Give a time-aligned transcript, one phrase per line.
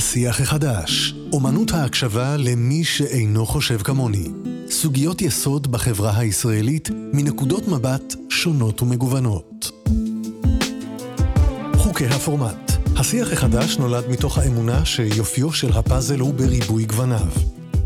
[0.00, 4.28] השיח החדש, אומנות ההקשבה למי שאינו חושב כמוני.
[4.70, 9.70] סוגיות יסוד בחברה הישראלית מנקודות מבט שונות ומגוונות.
[11.76, 17.28] חוקי הפורמט השיח החדש נולד מתוך האמונה שיופיו של הפאזל הוא בריבוי גווניו.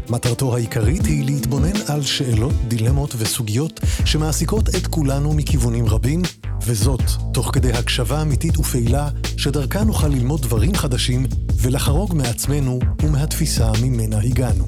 [0.09, 6.23] מטרתו העיקרית היא להתבונן על שאלות, דילמות וסוגיות שמעסיקות את כולנו מכיוונים רבים,
[6.67, 7.03] וזאת
[7.33, 11.27] תוך כדי הקשבה אמיתית ופעילה, שדרכה נוכל ללמוד דברים חדשים
[11.61, 14.67] ולחרוג מעצמנו ומהתפיסה ממנה הגענו.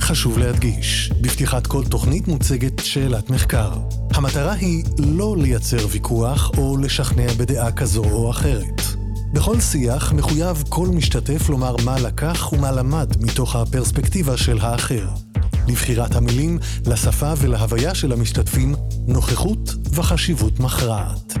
[0.00, 3.72] חשוב להדגיש, בפתיחת כל תוכנית מוצגת שאלת מחקר.
[4.14, 8.82] המטרה היא לא לייצר ויכוח או לשכנע בדעה כזו או אחרת.
[9.32, 15.08] בכל שיח מחויב כל משתתף לומר מה לקח ומה למד מתוך הפרספקטיבה של האחר.
[15.68, 18.74] לבחירת המילים, לשפה ולהוויה של המשתתפים,
[19.06, 21.34] נוכחות וחשיבות מכרעת.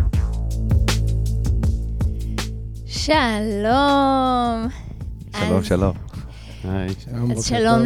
[3.08, 4.68] שלום.
[5.36, 5.96] שלום, שלום.
[6.64, 7.82] היי, שלום, אז שלום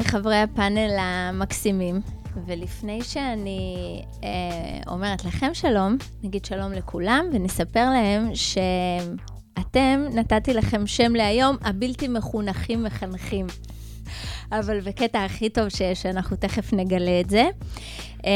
[0.00, 2.00] לחברי הפאנל המקסימים.
[2.46, 4.28] ולפני שאני אה,
[4.86, 12.84] אומרת לכם שלום, נגיד שלום לכולם ונספר להם שאתם, נתתי לכם שם להיום, הבלתי מחונכים
[12.84, 13.46] מחנכים.
[14.52, 17.48] אבל בקטע הכי טוב שיש, אנחנו תכף נגלה את זה.
[18.26, 18.30] אה,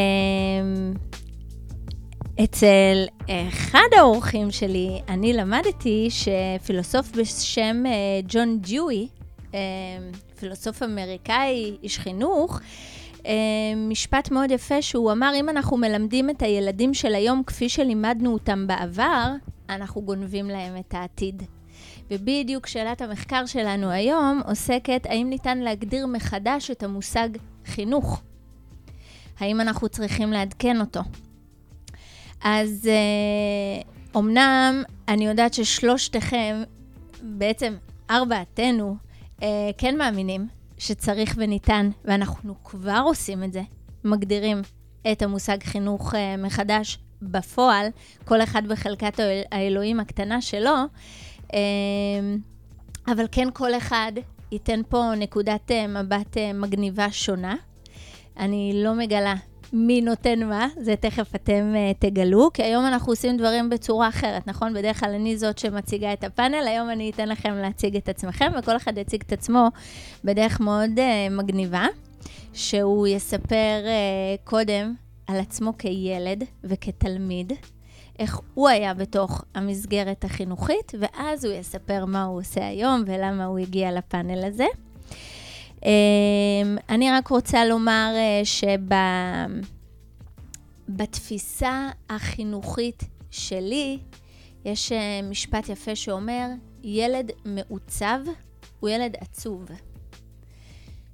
[2.40, 7.92] אצל אחד האורחים שלי, אני למדתי שפילוסוף בשם אה,
[8.28, 9.08] ג'ון ג'וי,
[9.54, 9.58] אה,
[10.38, 12.60] פילוסוף אמריקאי, איש חינוך,
[13.27, 13.32] אה,
[13.77, 18.66] משפט מאוד יפה שהוא אמר, אם אנחנו מלמדים את הילדים של היום כפי שלימדנו אותם
[18.66, 19.32] בעבר,
[19.68, 21.42] אנחנו גונבים להם את העתיד.
[22.10, 27.28] ובדיוק שאלת המחקר שלנו היום עוסקת האם ניתן להגדיר מחדש את המושג
[27.66, 28.22] חינוך.
[29.38, 31.00] האם אנחנו צריכים לעדכן אותו?
[32.44, 33.82] אז אה,
[34.20, 36.62] אמנם אני יודעת ששלושתכם,
[37.22, 37.74] בעצם
[38.10, 38.96] ארבעתנו,
[39.42, 43.62] אה, כן מאמינים שצריך וניתן, ואנחנו כבר עושים את זה,
[44.04, 44.62] מגדירים
[45.12, 47.86] את המושג חינוך אה, מחדש בפועל,
[48.24, 50.74] כל אחד בחלקת האל- האלוהים הקטנה שלו,
[51.54, 51.58] אה,
[53.06, 54.12] אבל כן כל אחד
[54.52, 57.56] ייתן פה נקודת אה, מבט אה, מגניבה שונה.
[58.38, 59.34] אני לא מגלה
[59.77, 64.46] מי נותן מה, זה תכף אתם uh, תגלו, כי היום אנחנו עושים דברים בצורה אחרת,
[64.46, 64.74] נכון?
[64.74, 68.77] בדרך כלל אני זאת שמציגה את הפאנל, היום אני אתן לכם להציג את עצמכם, וכל
[68.77, 69.68] אחד יציג את עצמו
[70.24, 71.86] בדרך מאוד uh, מגניבה,
[72.52, 74.95] שהוא יספר uh, קודם
[75.27, 77.52] על עצמו כילד וכתלמיד,
[78.18, 83.58] איך הוא היה בתוך המסגרת החינוכית, ואז הוא יספר מה הוא עושה היום ולמה הוא
[83.58, 84.67] הגיע לפאנל הזה.
[85.84, 85.86] Um,
[86.89, 88.48] אני רק רוצה לומר uh,
[90.89, 93.98] שבתפיסה החינוכית שלי,
[94.64, 94.95] יש uh,
[95.30, 96.46] משפט יפה שאומר,
[96.83, 98.18] ילד מעוצב
[98.80, 99.64] הוא ילד עצוב.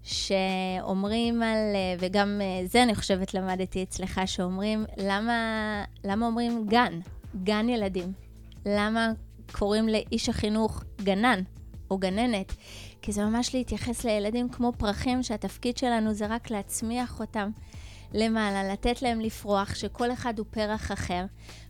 [0.02, 5.34] שאומרים על, uh, וגם זה אני חושבת למדתי אצלך, שאומרים, למה,
[6.04, 7.00] למה אומרים גן?
[7.44, 8.12] גן ילדים.
[8.66, 9.12] למה
[9.52, 11.40] קוראים לאיש החינוך גנן
[11.90, 12.52] או גננת?
[13.02, 17.50] כי זה ממש להתייחס לילדים כמו פרחים, שהתפקיד שלנו זה רק להצמיח אותם
[18.14, 21.24] למעלה, לתת להם לפרוח, שכל אחד הוא פרח אחר.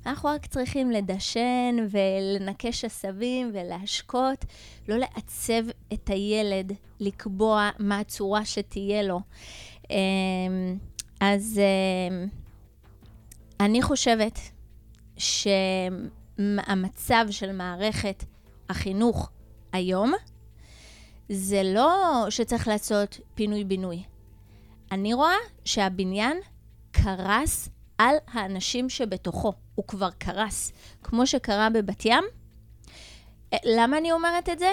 [0.07, 4.45] אנחנו רק צריכים לדשן ולנקש עשבים ולהשקות,
[4.89, 9.21] לא לעצב את הילד, לקבוע מה הצורה שתהיה לו.
[9.91, 9.97] אמ,
[11.21, 11.61] אז
[12.11, 12.29] אמ,
[13.61, 14.39] אני חושבת
[15.17, 15.67] שהמצב
[17.31, 18.25] של מערכת
[18.69, 19.31] החינוך
[19.73, 20.13] היום,
[21.33, 24.03] זה לא שצריך לעשות פינוי-בינוי.
[24.93, 26.37] אני רואה שהבניין
[26.91, 27.69] קרס
[27.99, 29.53] על האנשים שבתוכו.
[29.75, 32.25] הוא כבר קרס, כמו שקרה בבת ים.
[33.53, 34.71] אה, למה אני אומרת את זה?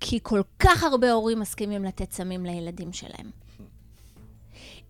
[0.00, 3.30] כי כל כך הרבה הורים מסכימים לתת סמים לילדים שלהם.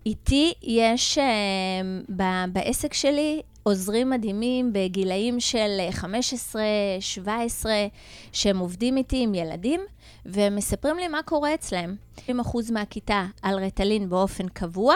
[0.06, 1.24] איתי יש אה,
[2.16, 6.62] ב- בעסק שלי עוזרים מדהימים בגילאים של 15,
[7.00, 7.72] 17,
[8.32, 9.80] שהם עובדים איתי עם ילדים,
[10.26, 11.96] והם מספרים לי מה קורה אצלם.
[12.18, 12.20] 70%
[12.72, 14.94] מהכיתה על רטלין באופן קבוע,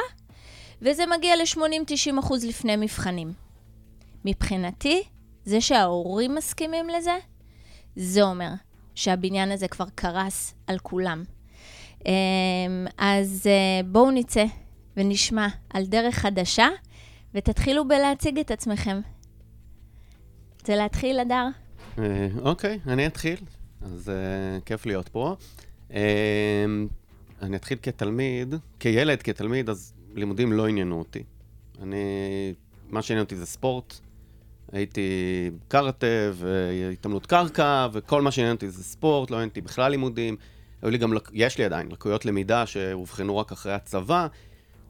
[0.82, 3.32] וזה מגיע ל-80-90% לפני מבחנים.
[4.25, 5.02] מבחינתי,
[5.44, 7.19] זה שההורים מסכימים לזה,
[7.96, 8.50] זה אומר
[8.94, 11.25] שהבניין הזה כבר קרס על כולם.
[12.06, 12.12] אמ,
[12.98, 14.44] אז אה, בואו נצא
[14.96, 16.69] ונשמע על דרך חדשה,
[17.34, 19.00] ותתחילו בלהציג את עצמכם.
[20.60, 21.46] רוצה להתחיל, הדר?
[21.98, 23.36] אה, אוקיי, אני אתחיל.
[23.93, 25.37] אז אה, כיף להיות פה.
[25.93, 26.64] אה,
[27.43, 31.23] אני אתחיל כתלמיד, כילד, כתלמיד, אז לימודים לא עניינו אותי.
[31.82, 31.96] אני,
[32.88, 33.94] מה שעניין אותי זה ספורט,
[34.73, 40.37] הייתי קארטה והתעמלות קרקע, וכל מה שעניין אותי זה ספורט, לא עניין אותי בכלל לימודים.
[40.82, 44.26] היו לי גם, יש לי עדיין, לקויות למידה שאובחנו רק אחרי הצבא,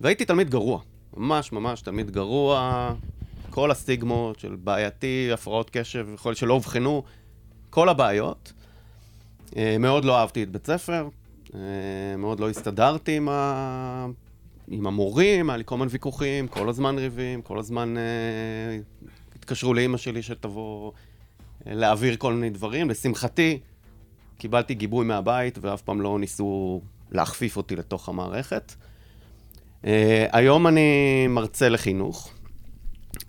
[0.01, 0.81] והייתי תלמיד גרוע.
[1.17, 2.95] ממש ממש תלמיד גרוע,
[3.51, 7.03] כל הסטיגמות של בעייתי, הפרעות קשב, להיות שלא אובחנו,
[7.71, 8.53] כל הבעיות.
[9.57, 11.09] אה, מאוד לא אהבתי את בית ספר,
[11.55, 11.61] אה,
[12.19, 14.07] מאוד לא הסתדרתי עם, ה...
[14.69, 18.79] עם המורים, היה לי כל הזמן ויכוחים, כל הזמן ריבים, כל הזמן אה,
[19.37, 20.93] התקשרו לאימא שלי שתבוא
[21.67, 22.91] להעביר כל מיני דברים.
[22.91, 23.59] לשמחתי,
[24.39, 26.81] קיבלתי גיבוי מהבית ואף פעם לא ניסו
[27.11, 28.75] להכפיף אותי לתוך המערכת.
[29.83, 29.87] Uh,
[30.33, 32.31] היום אני מרצה לחינוך.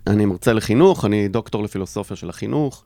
[0.06, 2.84] אני מרצה לחינוך, אני דוקטור לפילוסופיה של החינוך.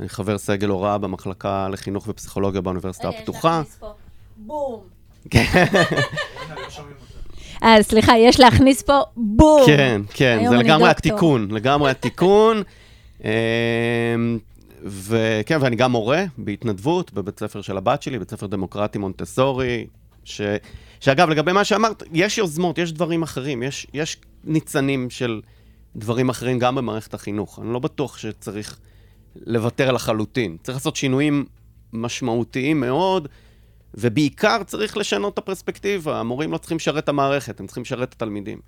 [0.00, 3.62] אני חבר סגל הוראה במחלקה לחינוך ופסיכולוגיה באוניברסיטה הפתוחה.
[4.36, 4.80] בום.
[5.30, 5.64] כן.
[7.62, 9.62] אה, סליחה, יש להכניס פה בום.
[9.66, 12.62] כן, כן, זה לגמרי התיקון, לגמרי התיקון.
[13.24, 13.28] אמ,
[14.84, 19.86] וכן, ואני גם מורה בהתנדבות בבית ספר של הבת שלי, בית ספר דמוקרטי מונטסורי,
[20.24, 20.40] ש...
[21.00, 25.40] שאגב, לגבי מה שאמרת, יש יוזמות, יש דברים אחרים, יש, יש ניצנים של
[25.96, 27.58] דברים אחרים גם במערכת החינוך.
[27.62, 28.78] אני לא בטוח שצריך
[29.46, 30.56] לוותר לחלוטין.
[30.62, 31.44] צריך לעשות שינויים
[31.92, 33.28] משמעותיים מאוד,
[33.94, 36.20] ובעיקר צריך לשנות את הפרספקטיבה.
[36.20, 38.60] המורים לא צריכים לשרת את המערכת, הם צריכים לשרת את התלמידים.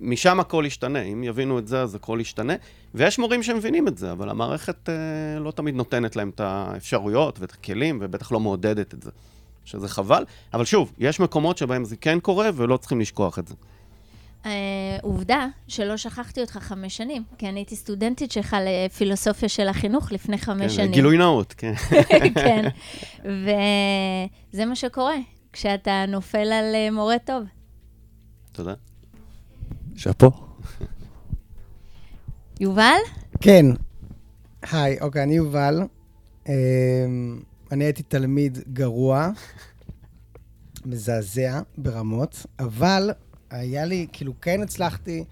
[0.00, 2.54] משם הכל ישתנה, אם יבינו את זה, אז הכל ישתנה.
[2.94, 4.94] ויש מורים שמבינים את זה, אבל המערכת אה,
[5.40, 9.10] לא תמיד נותנת להם את האפשרויות ואת הכלים, ובטח לא מעודדת את זה,
[9.64, 10.24] שזה חבל.
[10.54, 13.54] אבל שוב, יש מקומות שבהם זה כן קורה, ולא צריכים לשכוח את זה.
[14.42, 14.46] Uh,
[15.02, 20.38] עובדה שלא שכחתי אותך חמש שנים, כי אני הייתי סטודנטית שלך לפילוסופיה של החינוך לפני
[20.38, 20.92] חמש כן, שנים.
[20.92, 21.72] גילוי נאות, כן.
[22.34, 22.68] כן,
[23.24, 25.14] וזה מה שקורה
[25.52, 27.44] כשאתה נופל על אה, מורה טוב.
[28.52, 28.74] תודה.
[29.96, 30.30] שאפו.
[32.60, 32.98] יובל?
[33.40, 33.66] כן.
[34.72, 35.82] היי, אוקיי, אני יובל.
[36.48, 36.52] אמ,
[37.72, 39.30] אני הייתי תלמיד גרוע,
[40.84, 43.10] מזעזע ברמות, אבל
[43.52, 45.24] היה לי, כאילו, כן הצלחתי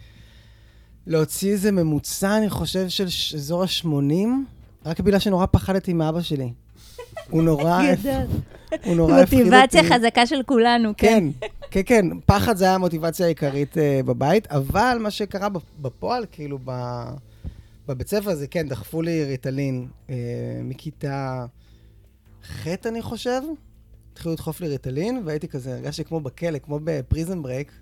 [1.07, 4.29] להוציא איזה ממוצע, אני חושב, של אזור ה-80,
[4.87, 6.53] רק בגלל שנורא פחדתי מאבא שלי.
[7.31, 7.81] הוא נורא...
[8.85, 9.51] הוא נורא הפחיד אותי.
[9.51, 11.31] מוטיבציה חזקה של כולנו, כן.
[11.41, 12.21] כן, כן, כן.
[12.27, 17.03] פחד זה היה המוטיבציה העיקרית uh, בבית, אבל מה שקרה בפועל, כאילו, ב...
[17.89, 20.11] בבית ספר הזה, כן, דחפו לי ריטלין uh,
[20.65, 21.47] מכיתה
[22.45, 23.41] ח', אני חושב.
[24.13, 27.73] התחילו לדחוף לי ריטלין, והייתי כזה, הרגשתי כמו בכלא, כמו ב-Prison Break.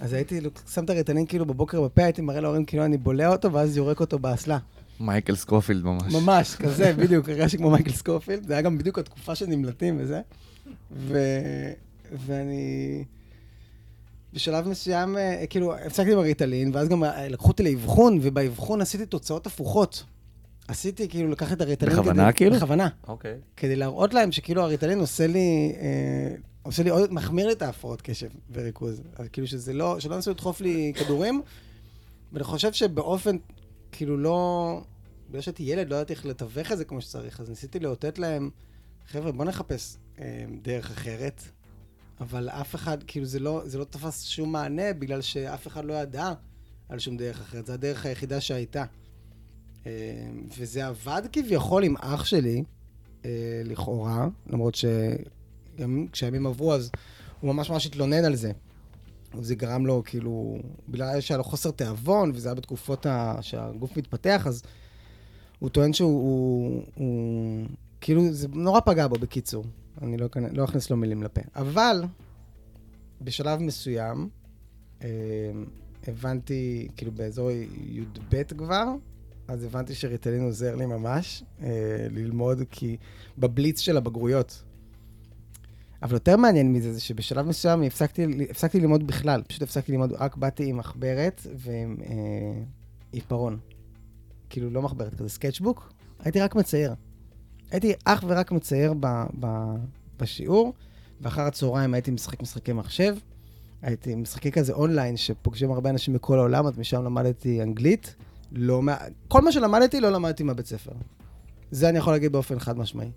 [0.00, 0.40] אז הייתי
[0.72, 4.00] שם את הריטלין כאילו בבוקר בפה, הייתי מראה להורים כאילו אני בולע אותו, ואז יורק
[4.00, 4.58] אותו באסלה.
[5.00, 6.14] מייקל סקופילד ממש.
[6.14, 8.46] ממש, כזה, בדיוק, הרגשתי כמו מייקל סקופילד.
[8.46, 10.20] זה היה גם בדיוק התקופה של נמלטים וזה.
[10.92, 11.18] ו...
[12.26, 13.04] ואני...
[14.32, 19.06] בשלב מסוים, אה, כאילו, הפסקתי עם הריטלין, ואז גם אה, לקחו אותי לאבחון, ובאבחון עשיתי
[19.06, 20.04] תוצאות הפוכות.
[20.68, 22.36] עשיתי, כאילו, לקח את הריטלין בכוונה, כדי...
[22.36, 22.56] כאילו?
[22.56, 22.88] בכוונה.
[23.08, 23.32] אוקיי.
[23.32, 23.56] Okay.
[23.56, 26.34] כדי להראות להם שכאילו הריטלין עושה לי, אה,
[26.68, 29.02] עושה לי עוד, מחמיר לי את ההפרעות קשב וריכוז.
[29.32, 31.42] כאילו שזה לא, שלא ניסו לדחוף לי כדורים,
[32.32, 33.36] ואני חושב שבאופן
[33.92, 34.80] כאילו לא...
[35.30, 38.50] בגלל שהייתי ילד, לא ידעתי איך לתווך את זה כמו שצריך, אז ניסיתי לאותת להם,
[39.06, 41.42] חבר'ה, בואו נחפש אה, דרך אחרת,
[42.20, 45.92] אבל אף אחד, כאילו זה לא, זה לא תפס שום מענה, בגלל שאף אחד לא
[45.94, 46.32] ידע
[46.88, 48.84] על שום דרך אחרת, זו הדרך היחידה שהייתה.
[49.86, 49.92] אה,
[50.58, 52.64] וזה עבד כביכול עם אח שלי,
[53.24, 54.74] אה, לכאורה, למרות
[55.78, 56.90] שגם כשהימים עברו, אז
[57.40, 58.52] הוא ממש ממש התלונן על זה.
[59.40, 60.58] זה גרם לו, כאילו,
[60.88, 63.38] בגלל שהיה לו חוסר תיאבון, וזה היה בתקופות ה...
[63.40, 64.62] שהגוף מתפתח, אז
[65.58, 67.66] הוא טוען שהוא, הוא, הוא,
[68.00, 69.64] כאילו, זה נורא פגע בו, בקיצור.
[70.02, 71.40] אני לא, לא אכניס לו מילים לפה.
[71.56, 72.04] אבל,
[73.20, 74.28] בשלב מסוים,
[75.02, 75.08] אה,
[76.06, 78.84] הבנתי, כאילו, באזור י"ב כבר,
[79.48, 82.96] אז הבנתי שריטלין עוזר לי ממש אה, ללמוד, כי
[83.38, 84.62] בבליץ של הבגרויות,
[86.02, 89.42] אבל יותר מעניין מזה, זה שבשלב מסוים הפסקתי, הפסקתי ללמוד בכלל.
[89.42, 92.62] פשוט הפסקתי ללמוד, רק באתי עם מחברת ועם אה,
[93.12, 93.58] עיפרון.
[94.50, 95.92] כאילו, לא מחברת כזה, סקצ'בוק.
[96.18, 96.94] הייתי רק מצייר.
[97.70, 99.06] הייתי אך ורק מצייר ב,
[99.40, 99.46] ב,
[100.18, 100.72] בשיעור,
[101.20, 103.16] ואחר הצהריים הייתי משחק משחקי מחשב.
[103.82, 108.14] הייתי משחקי כזה אונליין, שפוגשים הרבה אנשים מכל העולם, אז משם למדתי אנגלית.
[108.52, 108.82] לא,
[109.28, 110.92] כל מה שלמדתי, לא למדתי מהבית ספר.
[111.70, 113.10] זה אני יכול להגיד באופן חד משמעי.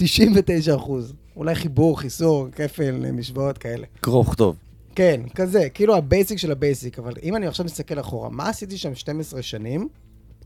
[0.00, 1.14] 99 אחוז.
[1.36, 3.86] אולי חיבור, חיסור, כפל, משוואות כאלה.
[4.00, 4.56] קרוא וכתוב.
[4.94, 8.94] כן, כזה, כאילו ה-basic של ה-basic, אבל אם אני עכשיו מסתכל אחורה, מה עשיתי שם
[8.94, 9.88] 12 שנים?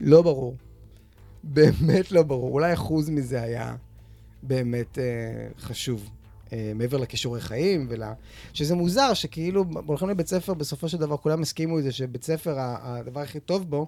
[0.01, 0.57] לא ברור.
[1.43, 2.53] באמת לא ברור.
[2.53, 3.77] אולי אחוז מזה היה
[4.43, 5.05] באמת אה,
[5.59, 6.11] חשוב.
[6.53, 8.03] אה, מעבר לכישורי חיים, ול...
[8.53, 12.55] שזה מוזר שכאילו הולכים לבית ספר, בסופו של דבר כולם הסכימו עם זה שבית ספר,
[12.59, 13.87] הדבר הכי טוב בו,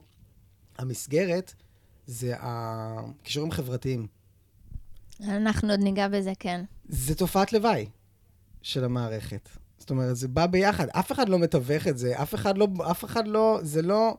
[0.79, 1.55] המסגרת
[2.07, 4.07] זה הכישורים החברתיים.
[5.23, 6.65] אנחנו עוד ניגע בזה, כן.
[6.89, 7.87] זה תופעת לוואי
[8.63, 9.49] של המערכת.
[9.79, 10.89] זאת אומרת, זה בא ביחד.
[10.89, 14.17] אף אחד לא מתווך את זה, אף אחד לא, אף אחד לא, זה לא...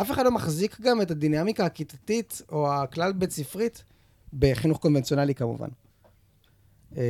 [0.00, 3.84] אף אחד לא מחזיק גם את הדינמיקה הכיתתית או הכלל בית ספרית
[4.38, 5.68] בחינוך קונבנציונלי כמובן.
[6.96, 7.00] אמ,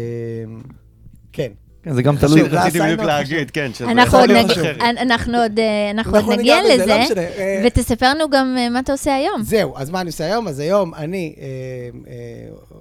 [1.33, 1.53] כן.
[1.87, 2.43] כן, זה גם תלוי.
[2.43, 4.77] רציתי בדיוק להגיד, כן, שזה אנחנו יכול עוד להיות אחרת.
[4.81, 7.21] אנ- אנחנו עוד אה, אנחנו אנחנו עוד נגיע בזה, לא לזה.
[7.39, 9.43] אה, ותספר לנו גם אה, מה אתה עושה היום.
[9.43, 10.49] זהו, אז מה אני עושה היום?
[10.49, 11.35] אז היום אני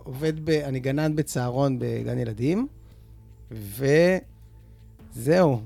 [0.03, 2.67] עובד, אני גנן בצהרון בגן ילדים,
[3.51, 5.59] וזהו.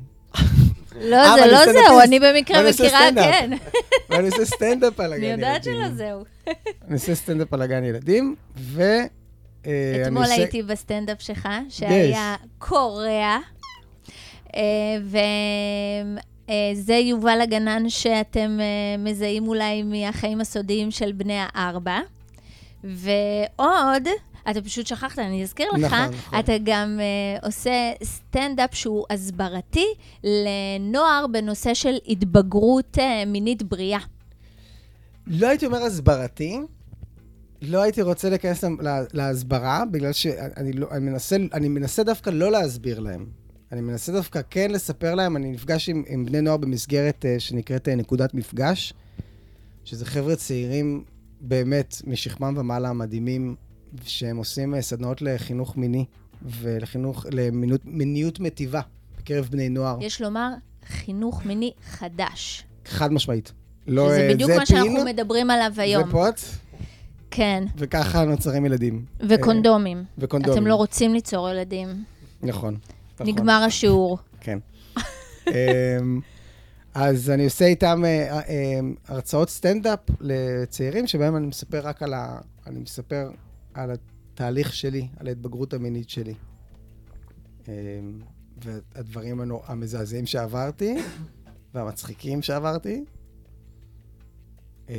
[1.01, 1.65] לא, זה לא.
[1.65, 2.99] זהו, אני במקרה מכירה.
[3.15, 3.51] כן.
[4.09, 5.45] ואני עושה סטנדאפ על הגן אני ילדים.
[5.45, 6.23] יודעת שלא זהו.
[6.87, 8.83] אני עושה סטנדאפ על הגן ילדים, ו...
[9.65, 13.37] אה, אתמול עושה- הייתי בסטנדאפ שלך, שהיה קורע,
[14.55, 14.61] אה,
[16.49, 18.65] וזה יובל הגנן שאתם אה,
[18.97, 21.99] מזהים אולי מהחיים הסודיים של בני הארבע.
[22.83, 24.07] ועוד,
[24.49, 26.39] אתה פשוט שכחת, אני אזכיר לך, נכון, נכון.
[26.39, 27.71] אתה גם אה, עושה
[28.03, 29.85] סטנדאפ שהוא הסברתי
[30.23, 33.99] לנוער בנושא של התבגרות אה, מינית בריאה.
[35.27, 36.59] לא הייתי אומר הסברתי,
[37.61, 42.51] לא הייתי רוצה להיכנס לה- להסברה, בגלל שאני לא, אני מנסה, אני מנסה דווקא לא
[42.51, 43.25] להסביר להם.
[43.71, 47.87] אני מנסה דווקא כן לספר להם, אני נפגש עם, עם בני נוער במסגרת uh, שנקראת
[47.87, 48.93] uh, נקודת מפגש,
[49.85, 51.03] שזה חבר'ה צעירים
[51.41, 53.55] באמת משכמם ומעלה מדהימים,
[54.03, 56.05] שהם עושים uh, סדנאות לחינוך מיני
[56.41, 58.81] ולחינוך, למיניות מיניות מטיבה
[59.17, 60.49] בקרב בני נוער, יש לומר,
[60.87, 62.63] חינוך מיני חדש.
[62.85, 63.51] חד משמעית.
[63.87, 66.05] לא, שזה בדיוק זה מה שאנחנו פין, מדברים עליו היום.
[66.05, 66.39] זה פוט,
[67.31, 69.05] כן, וככה נוצרים ילדים.
[69.29, 70.03] וקונדומים.
[70.17, 70.57] וקונדומים.
[70.57, 72.03] אתם לא רוצים ליצור ילדים.
[72.41, 72.77] נכון.
[73.13, 73.27] נכון.
[73.27, 74.17] נגמר השיעור.
[74.39, 74.59] כן.
[75.47, 76.19] אמ,
[76.93, 82.39] אז אני עושה איתם אה, אה, הרצאות סטנדאפ לצעירים, שבהם אני מספר רק על ה...
[82.67, 83.31] אני מספר
[83.73, 86.33] על התהליך שלי, על ההתבגרות המינית שלי.
[87.67, 87.73] אמ,
[88.63, 90.95] והדברים המזעזעים שעברתי,
[91.73, 93.03] והמצחיקים שעברתי.
[94.89, 94.95] אמ,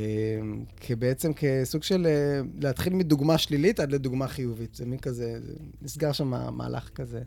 [0.77, 4.75] כבעצם כסוג של אה, להתחיל מדוגמה שלילית עד לדוגמה חיובית.
[4.75, 7.21] זה מין כזה, זה נסגר שם מהלך כזה.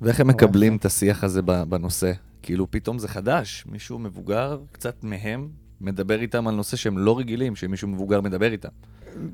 [0.00, 0.76] ואיך הם מקבלים.
[0.76, 2.12] את השיח הזה בנושא?
[2.42, 5.48] כאילו, פתאום זה חדש, מישהו מבוגר קצת מהם
[5.80, 8.68] מדבר איתם על נושא שהם לא רגילים, שמישהו מבוגר מדבר איתם.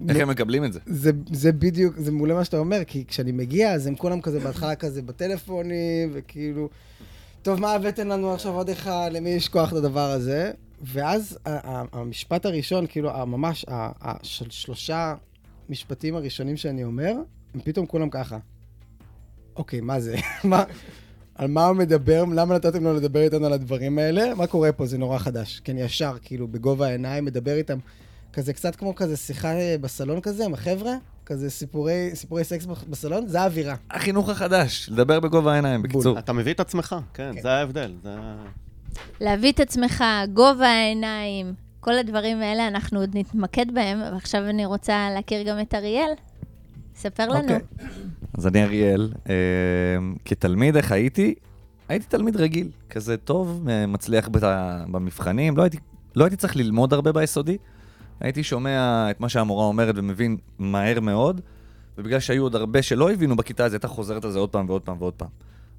[0.08, 0.80] איך הם מקבלים את זה?
[0.86, 4.40] זה, זה בדיוק, זה מעולה מה שאתה אומר, כי כשאני מגיע, אז הם כולם כזה
[4.40, 6.68] בהתחלה כזה בטלפונים, וכאילו,
[7.42, 10.52] טוב, מה הבאתם לנו עכשיו עוד אחד, למי יש כוח לדבר הזה?
[10.82, 11.38] ואז
[11.92, 15.14] המשפט הראשון, כאילו, ממש, ה- ה- של שלושה
[15.68, 17.12] משפטים הראשונים שאני אומר,
[17.54, 18.38] הם פתאום כולם ככה.
[19.56, 20.16] אוקיי, מה זה?
[20.44, 20.64] מה,
[21.34, 22.24] על מה הוא מדבר?
[22.34, 24.34] למה נתתם לו לדבר איתנו על הדברים האלה?
[24.34, 24.86] מה קורה פה?
[24.86, 25.60] זה נורא חדש.
[25.64, 27.78] כי אני ישר, כאילו, בגובה העיניים, מדבר איתם.
[28.32, 30.92] כזה קצת כמו כזה שיחה אה, בסלון כזה עם החבר'ה,
[31.26, 33.74] כזה סיפורי, סיפורי סקס בסלון, זה האווירה.
[33.90, 36.18] החינוך החדש, לדבר בגובה העיניים, בקיצור.
[36.18, 37.42] אתה מביא את עצמך, כן, כן.
[37.42, 37.94] זה ההבדל.
[38.02, 38.16] זה...
[39.20, 45.08] להביא את עצמך, גובה העיניים, כל הדברים האלה, אנחנו עוד נתמקד בהם, ועכשיו אני רוצה
[45.14, 46.10] להכיר גם את אריאל.
[46.94, 47.42] ספר לנו.
[47.42, 47.60] אוקיי.
[48.38, 49.34] אז אני אריאל, אה,
[50.24, 51.34] כתלמיד, איך הייתי?
[51.88, 54.28] הייתי תלמיד רגיל, כזה טוב, אה, מצליח
[54.90, 55.78] במבחנים, לא הייתי,
[56.16, 57.56] לא הייתי צריך ללמוד הרבה ביסודי.
[58.20, 61.40] הייתי שומע את מה שהמורה אומרת ומבין מהר מאוד,
[61.98, 64.82] ובגלל שהיו עוד הרבה שלא הבינו בכיתה, אז הייתה חוזרת על זה עוד פעם ועוד
[64.82, 65.28] פעם ועוד פעם.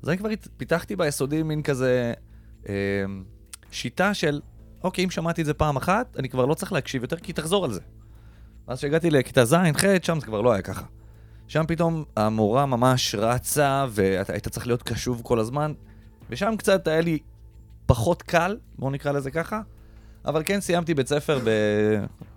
[0.03, 2.13] אז אני כבר פיתחתי ביסודי מין כזה
[3.71, 4.41] שיטה של,
[4.83, 7.65] אוקיי, אם שמעתי את זה פעם אחת, אני כבר לא צריך להקשיב יותר, כי תחזור
[7.65, 7.81] על זה.
[8.67, 10.85] ואז כשהגעתי לכיתה ז', ח', שם זה כבר לא היה ככה.
[11.47, 15.73] שם פתאום המורה ממש רצה, ואתה היית צריך להיות קשוב כל הזמן,
[16.29, 17.19] ושם קצת היה לי
[17.85, 19.61] פחות קל, בואו נקרא לזה ככה,
[20.25, 21.39] אבל כן סיימתי בית ספר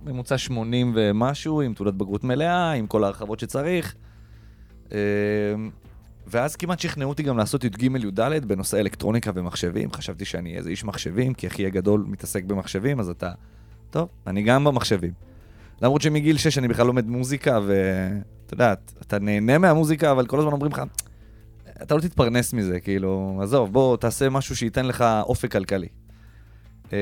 [0.04, 3.94] בממוצע 80 ומשהו, עם תעודת בגרות מלאה, עם כל ההרחבות שצריך.
[6.30, 9.92] ואז כמעט שכנעו אותי גם לעשות י"ג-י"ד בנושא אלקטרוניקה ומחשבים.
[9.92, 13.32] חששבתי שאני איזה איש מחשבים, כי אחי הגדול מתעסק במחשבים, אז אתה...
[13.90, 15.12] טוב, אני גם במחשבים.
[15.82, 20.52] למרות שמגיל 6 אני בכלל לומד מוזיקה, ואתה יודע, אתה נהנה מהמוזיקה, אבל כל הזמן
[20.52, 20.82] אומרים לך,
[21.82, 25.88] אתה לא תתפרנס מזה, כאילו, עזוב, בוא תעשה משהו שייתן לך אופק כלכלי.
[26.84, 26.92] Uh,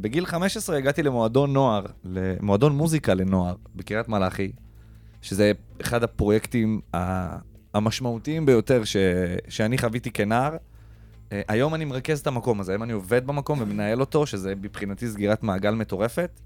[0.00, 4.52] בגיל 15 הגעתי למועדון נוער, למועדון מוזיקה לנוער בקריית מלאכי,
[5.22, 6.80] שזה אחד הפרויקטים
[7.74, 8.96] המשמעותיים ביותר ש,
[9.48, 10.56] שאני חוויתי כנער.
[10.56, 15.08] Uh, היום אני מרכז את המקום הזה, היום אני עובד במקום ומנהל אותו, שזה מבחינתי
[15.08, 16.40] סגירת מעגל מטורפת.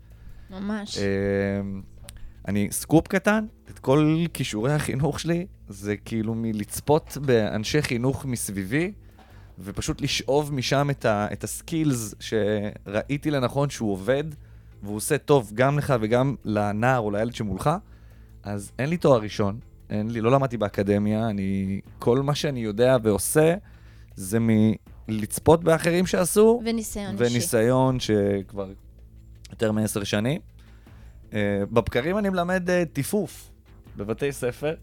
[0.52, 0.98] ממש.
[0.98, 1.82] אמ,
[2.48, 8.92] אני סקופ קטן, את כל כישורי החינוך שלי, זה כאילו מלצפות באנשי חינוך מסביבי,
[9.58, 14.24] ופשוט לשאוב משם את, ה, את ה-skills שראיתי לנכון שהוא עובד,
[14.82, 17.70] והוא עושה טוב גם לך וגם לנער או לילד שמולך,
[18.42, 19.58] אז אין לי תואר ראשון,
[19.92, 23.54] אין לי, לא למדתי באקדמיה, אני, כל מה שאני יודע ועושה
[24.16, 24.38] זה
[25.08, 27.32] מלצפות באחרים שעשו, וניסיון אישי.
[27.32, 28.68] וניסיון שכבר
[29.50, 30.40] יותר מעשר שנים.
[31.30, 31.34] Uh,
[31.72, 33.50] בבקרים אני מלמד uh, טיפוף
[33.96, 34.74] בבתי ספר,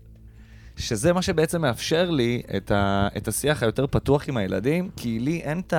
[0.78, 5.40] שזה מה שבעצם מאפשר לי את, ה, את השיח היותר פתוח עם הילדים, כי לי
[5.40, 5.74] אין את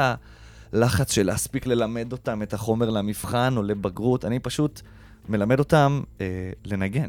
[0.72, 4.80] הלחץ של להספיק ללמד אותם את החומר למבחן או לבגרות, אני פשוט
[5.28, 6.20] מלמד אותם uh,
[6.64, 7.08] לנגן,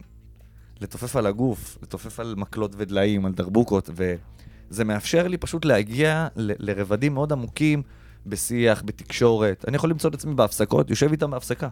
[0.82, 6.52] לתופף על הגוף, לתופף על מקלות ודליים, על דרבוקות, וזה מאפשר לי פשוט להגיע ל,
[6.72, 7.84] לרבדים מאוד עמוקים
[8.26, 9.66] בשיח, בתקשורת.
[9.68, 11.68] אני יכול למצוא את עצמי בהפסקות, יושב איתם בהפסקה.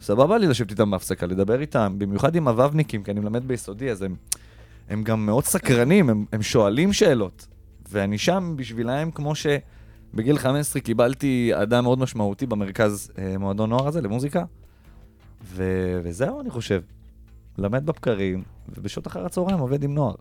[0.00, 4.02] סבבה לי לשבת איתם בהפסקה, לדבר איתם, במיוחד עם הו"בניקים, כי אני מלמד ביסודי, אז
[4.02, 4.16] הם,
[4.88, 7.46] הם גם מאוד סקרנים, הם, הם שואלים שאלות.
[7.90, 14.00] ואני שם בשבילהם, כמו שבגיל 15 קיבלתי אדם מאוד משמעותי במרכז אה, מועדון נוער הזה
[14.00, 14.44] למוזיקה,
[15.44, 15.64] ו,
[16.04, 16.80] וזהו, אני חושב.
[17.58, 20.14] למד בבקרים, ובשעות אחר הצהריים עובד עם נוער.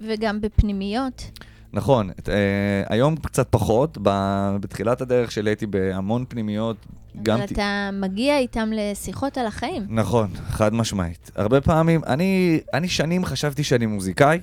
[0.00, 1.30] וגם בפנימיות.
[1.72, 4.10] נכון, את, אה, היום קצת פחות, ב,
[4.60, 6.76] בתחילת הדרך שלי הייתי בהמון פנימיות.
[7.26, 9.86] אבל אתה מגיע איתם לשיחות על החיים.
[9.88, 11.30] נכון, חד משמעית.
[11.34, 14.38] הרבה פעמים, אני, אני שנים חשבתי שאני מוזיקאי.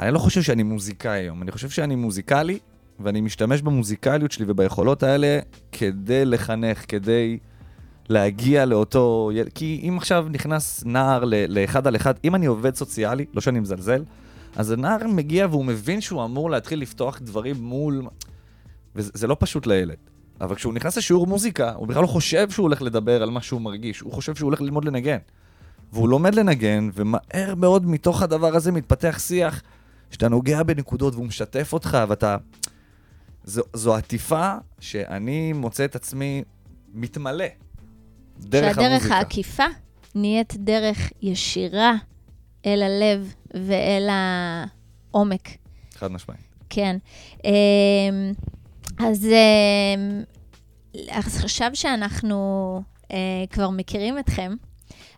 [0.00, 2.58] אני לא חושב שאני מוזיקאי היום, אני חושב שאני מוזיקלי,
[3.00, 5.38] ואני משתמש במוזיקליות שלי וביכולות האלה
[5.72, 7.38] כדי לחנך, כדי
[8.08, 9.30] להגיע לאותו.
[9.54, 14.04] כי אם עכשיו נכנס נער לאחד על אחד, אם אני עובד סוציאלי, לא שאני מזלזל,
[14.56, 18.02] אז הנער מגיע והוא מבין שהוא אמור להתחיל לפתוח דברים מול...
[18.96, 19.96] וזה זה לא פשוט לילד.
[20.40, 23.60] אבל כשהוא נכנס לשיעור מוזיקה, הוא בכלל לא חושב שהוא הולך לדבר על מה שהוא
[23.60, 25.18] מרגיש, הוא חושב שהוא הולך ללמוד לנגן.
[25.92, 29.62] והוא לומד לנגן, ומהר מאוד מתוך הדבר הזה מתפתח שיח
[30.10, 32.36] שאתה נוגע בנקודות והוא משתף אותך, ואתה...
[33.44, 36.42] זו, זו עטיפה שאני מוצא את עצמי
[36.94, 37.44] מתמלא.
[38.40, 39.14] דרך שהדרך המוזיקה.
[39.14, 39.64] העקיפה
[40.14, 41.94] נהיית דרך ישירה
[42.66, 45.48] אל הלב ואל העומק.
[45.94, 46.40] חד משמעית.
[46.70, 46.96] כן.
[47.44, 48.32] אמ,
[48.98, 50.22] אז אמ,
[51.10, 52.82] אז עכשיו שאנחנו
[53.12, 54.54] אה, כבר מכירים אתכם,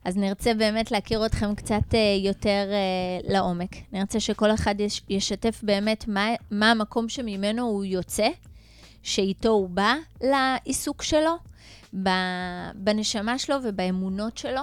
[0.04, 3.76] אז נרצה באמת להכיר אתכם קצת אה, יותר אה, לעומק.
[3.92, 8.28] נרצה שכל אחד יש, ישתף באמת מה, מה המקום שממנו הוא יוצא,
[9.02, 11.36] שאיתו הוא בא לעיסוק שלו,
[12.74, 14.62] בנשמה שלו ובאמונות שלו,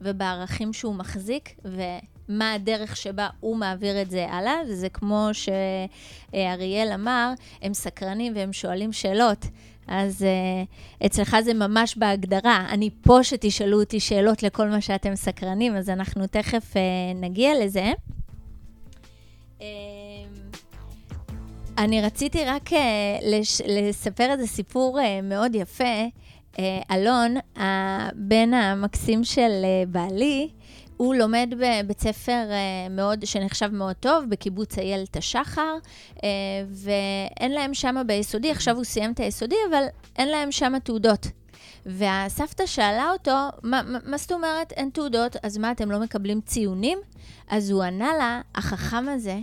[0.00, 4.54] ובערכים שהוא מחזיק, ומה הדרך שבה הוא מעביר את זה הלאה.
[4.68, 9.46] וזה כמו שאריאל אמר, הם סקרנים והם שואלים שאלות.
[9.88, 12.66] אז uh, אצלך זה ממש בהגדרה.
[12.70, 17.92] אני פה שתשאלו אותי שאלות לכל מה שאתם סקרנים, אז אנחנו תכף uh, נגיע לזה.
[19.58, 19.62] Um,
[21.78, 22.76] אני רציתי רק uh,
[23.22, 26.04] לש, לספר איזה סיפור uh, מאוד יפה.
[26.52, 26.58] Uh,
[26.90, 30.48] אלון, הבן המקסים של uh, בעלי,
[30.96, 35.76] הוא לומד בבית ספר uh, מאוד, שנחשב מאוד טוב, בקיבוץ איילת השחר,
[36.16, 36.20] uh,
[36.70, 39.84] ואין להם שם ביסודי, עכשיו הוא סיים את היסודי, אבל
[40.16, 41.26] אין להם שם תעודות.
[41.86, 43.82] והסבתא שאלה אותו, מה,
[44.16, 46.98] זאת אומרת אין תעודות, אז מה, אתם לא מקבלים ציונים?
[47.48, 49.38] אז הוא ענה לה, החכם הזה,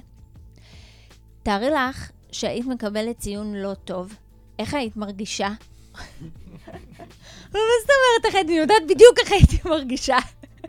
[1.43, 4.13] תארי לך שהיית מקבלת ציון לא טוב,
[4.60, 5.48] איך היית מרגישה?
[7.54, 10.17] מה זאת אומרת איך הייתי, אני יודעת בדיוק איך הייתי מרגישה.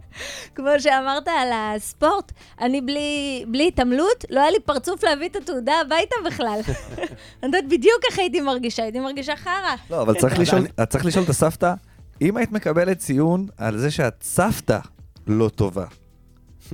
[0.55, 5.73] כמו שאמרת על הספורט, אני בלי, בלי התעמלות, לא היה לי פרצוף להביא את התעודה
[5.81, 6.61] הביתה בכלל.
[7.43, 9.75] אני יודעת בדיוק איך הייתי מרגישה, הייתי מרגישה חרא.
[9.91, 11.75] לא, אבל צריך לשאול, צריך לשאול את הסבתא,
[12.23, 14.79] אם היית מקבלת ציון על זה שאת סבתא
[15.27, 15.87] לא טובה,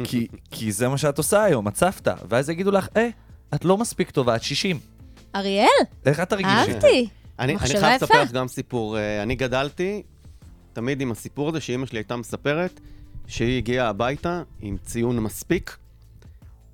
[0.04, 3.08] כי, כי זה מה שאת עושה היום, את סבתא, ואז יגידו לך, אה,
[3.54, 4.78] את לא מספיק טובה, את 60.
[5.34, 5.68] אריאל,
[6.06, 6.48] איך את תרגישי?
[6.48, 7.08] אהבתי.
[7.38, 7.84] אני, אני חייב.
[7.84, 8.98] לספר לך גם סיפור.
[8.98, 10.02] אה, אני גדלתי
[10.72, 12.80] תמיד עם הסיפור הזה שאימא שלי הייתה מספרת
[13.26, 15.76] שהיא הגיעה הביתה עם ציון מספיק,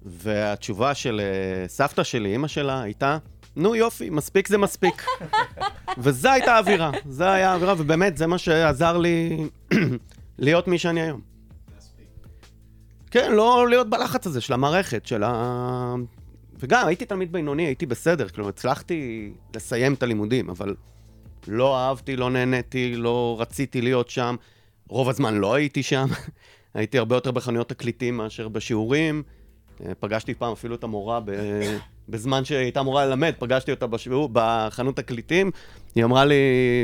[0.02, 3.18] והתשובה של אה, סבתא שלי, אימא שלה, הייתה,
[3.56, 5.06] נו יופי, מספיק זה מספיק.
[5.98, 9.48] וזו הייתה האווירה, זו הייתה האווירה, ובאמת, זה מה שעזר לי
[10.38, 11.20] להיות מי שאני היום.
[13.10, 15.94] כן, לא להיות בלחץ הזה של המערכת, של ה...
[16.58, 20.74] וגם, הייתי תלמיד בינוני, הייתי בסדר, כלומר, הצלחתי לסיים את הלימודים, אבל
[21.48, 24.36] לא אהבתי, לא נהניתי, לא רציתי להיות שם.
[24.88, 26.06] רוב הזמן לא הייתי שם.
[26.74, 29.22] הייתי הרבה יותר בחנויות תקליטים מאשר בשיעורים.
[29.86, 31.30] אה, פגשתי פעם אפילו את המורה ב...
[32.08, 35.50] בזמן שהיא הייתה אמורה ללמד, פגשתי אותה בשיעור, בחנות תקליטים.
[35.94, 36.34] היא אמרה לי,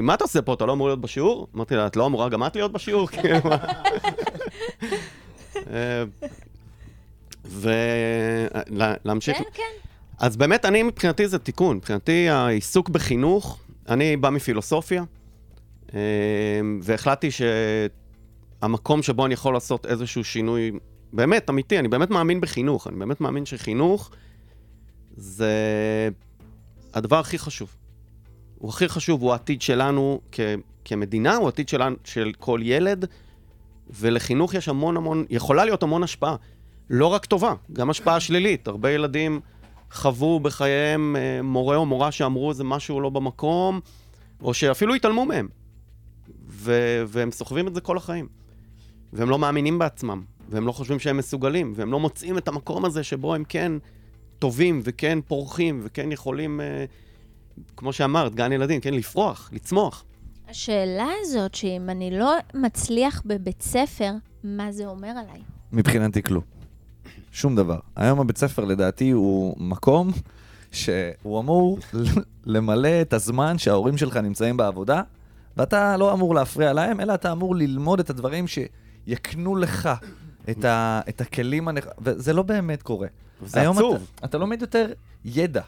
[0.02, 0.54] מה אתה עושה פה?
[0.54, 1.46] אתה לא אמור להיות בשיעור?
[1.54, 3.08] אמרתי לה, את לא אמורה גם את להיות בשיעור?
[7.44, 9.36] כאילו, מה?" אה, ולהמשיך...
[9.38, 9.62] כן, כן.
[10.18, 11.76] אז באמת, אני מבחינתי זה תיקון.
[11.76, 15.04] מבחינתי העיסוק בחינוך, אני בא מפילוסופיה,
[15.94, 16.00] אה,
[16.82, 20.72] והחלטתי שהמקום שבו אני יכול לעשות איזשהו שינוי,
[21.12, 24.10] באמת, אמיתי, אני באמת מאמין בחינוך, אני באמת מאמין שחינוך
[25.16, 26.08] זה
[26.94, 27.76] הדבר הכי חשוב.
[28.58, 30.40] הוא הכי חשוב, הוא העתיד שלנו כ-
[30.84, 33.04] כמדינה, הוא העתיד שלנו, של כל ילד,
[33.90, 36.36] ולחינוך יש המון המון, יכולה להיות המון השפעה.
[36.90, 38.68] לא רק טובה, גם השפעה שלילית.
[38.68, 39.40] הרבה ילדים
[39.92, 43.80] חוו בחייהם אה, מורה או מורה שאמרו איזה משהו לא במקום,
[44.42, 45.48] או שאפילו התעלמו מהם.
[46.48, 48.28] ו- והם סוחבים את זה כל החיים.
[49.12, 53.02] והם לא מאמינים בעצמם, והם לא חושבים שהם מסוגלים, והם לא מוצאים את המקום הזה
[53.02, 53.72] שבו הם כן
[54.38, 56.84] טובים, וכן פורחים, וכן יכולים, אה,
[57.76, 60.04] כמו שאמרת, גן ילדים, כן, לפרוח, לצמוח.
[60.48, 64.10] השאלה הזאת, שאם אני לא מצליח בבית ספר,
[64.44, 65.40] מה זה אומר עליי?
[65.72, 66.42] מבחינתי כלום.
[67.34, 67.78] שום דבר.
[67.96, 70.10] היום הבית ספר לדעתי הוא מקום
[70.72, 71.78] שהוא אמור
[72.46, 75.02] למלא את הזמן שההורים שלך נמצאים בעבודה,
[75.56, 79.88] ואתה לא אמור להפריע להם, אלא אתה אמור ללמוד את הדברים שיקנו לך
[80.50, 81.86] את, ה, את הכלים הנכ...
[81.98, 83.08] וזה לא באמת קורה.
[83.46, 84.10] זה היום עצוב.
[84.14, 84.92] אתה, אתה לומד יותר
[85.24, 85.62] ידע.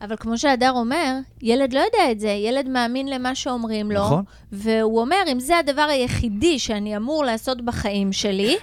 [0.00, 4.24] אבל כמו שהדר אומר, ילד לא יודע את זה, ילד מאמין למה שאומרים לו, נכון.
[4.52, 8.56] והוא אומר, אם זה הדבר היחידי שאני אמור לעשות בחיים שלי,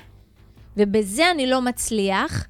[0.78, 2.46] ובזה אני לא מצליח,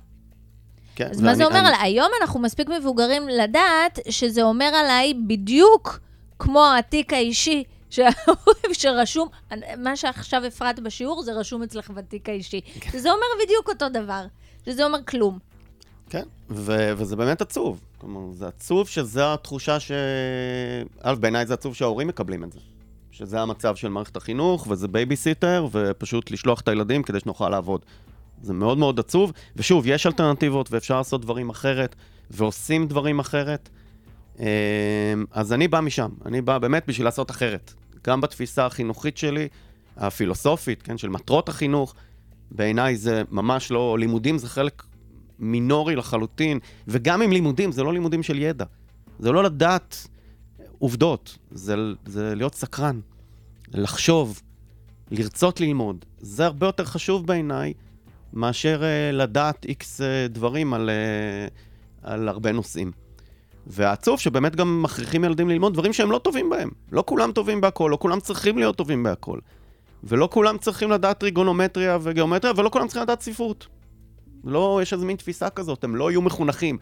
[0.96, 1.82] כן, אז מה זה אומר אני- עליי?
[1.84, 6.00] היום אנחנו מספיק מבוגרים לדעת שזה אומר עליי בדיוק
[6.40, 7.64] כמו התיק האישי
[8.74, 9.28] שרשום,
[9.78, 12.62] מה שעכשיו הפרעת בשיעור זה רשום אצלך בתיק האישי.
[12.92, 14.26] שזה אומר בדיוק אותו דבר,
[14.66, 15.40] שזה אומר כלום.
[16.10, 17.82] כן, ו- וזה באמת עצוב.
[17.98, 19.92] כלומר, זה עצוב שזו התחושה ש...
[21.02, 22.60] א', בעיניי זה עצוב שההורים מקבלים את זה.
[23.12, 27.82] שזה המצב של מערכת החינוך, וזה בייביסיטר, ופשוט לשלוח את הילדים כדי שנוכל לעבוד.
[28.42, 31.96] זה מאוד מאוד עצוב, ושוב, יש אלטרנטיבות ואפשר לעשות דברים אחרת,
[32.32, 33.70] ועושים דברים אחרת.
[34.40, 34.46] אמ,
[35.32, 37.74] אז אני בא משם, אני בא באמת בשביל לעשות אחרת.
[38.08, 39.48] גם בתפיסה החינוכית שלי,
[39.98, 41.96] הפילוסופית, כן, של מטרות החינוך,
[42.52, 44.84] בעיניי זה ממש לא, לימודים זה חלק
[45.40, 48.66] מינורי לחלוטין, וגם עם לימודים, זה לא לימודים של ידע.
[49.20, 50.08] זה לא לדעת
[50.80, 51.76] עובדות, זה,
[52.06, 53.00] זה להיות סקרן,
[53.74, 54.42] לחשוב,
[55.12, 56.06] לרצות ללמוד.
[56.20, 57.74] זה הרבה יותר חשוב בעיניי
[58.34, 62.92] מאשר uh, לדעת איקס uh, דברים על, uh, על הרבה נושאים.
[63.68, 66.70] והעצוב שבאמת גם מכריחים ילדים ללמוד דברים שהם לא טובים בהם.
[66.92, 69.40] לא כולם טובים בהכל, לא כולם צריכים להיות טובים בהכל.
[70.04, 73.68] ולא כולם צריכים לדעת טריגונומטריה וגיאומטריה, ולא כולם צריכים לדעת ספרות.
[74.44, 76.78] לא, יש איזה מין תפיסה כזאת, הם לא יהיו מחונכים.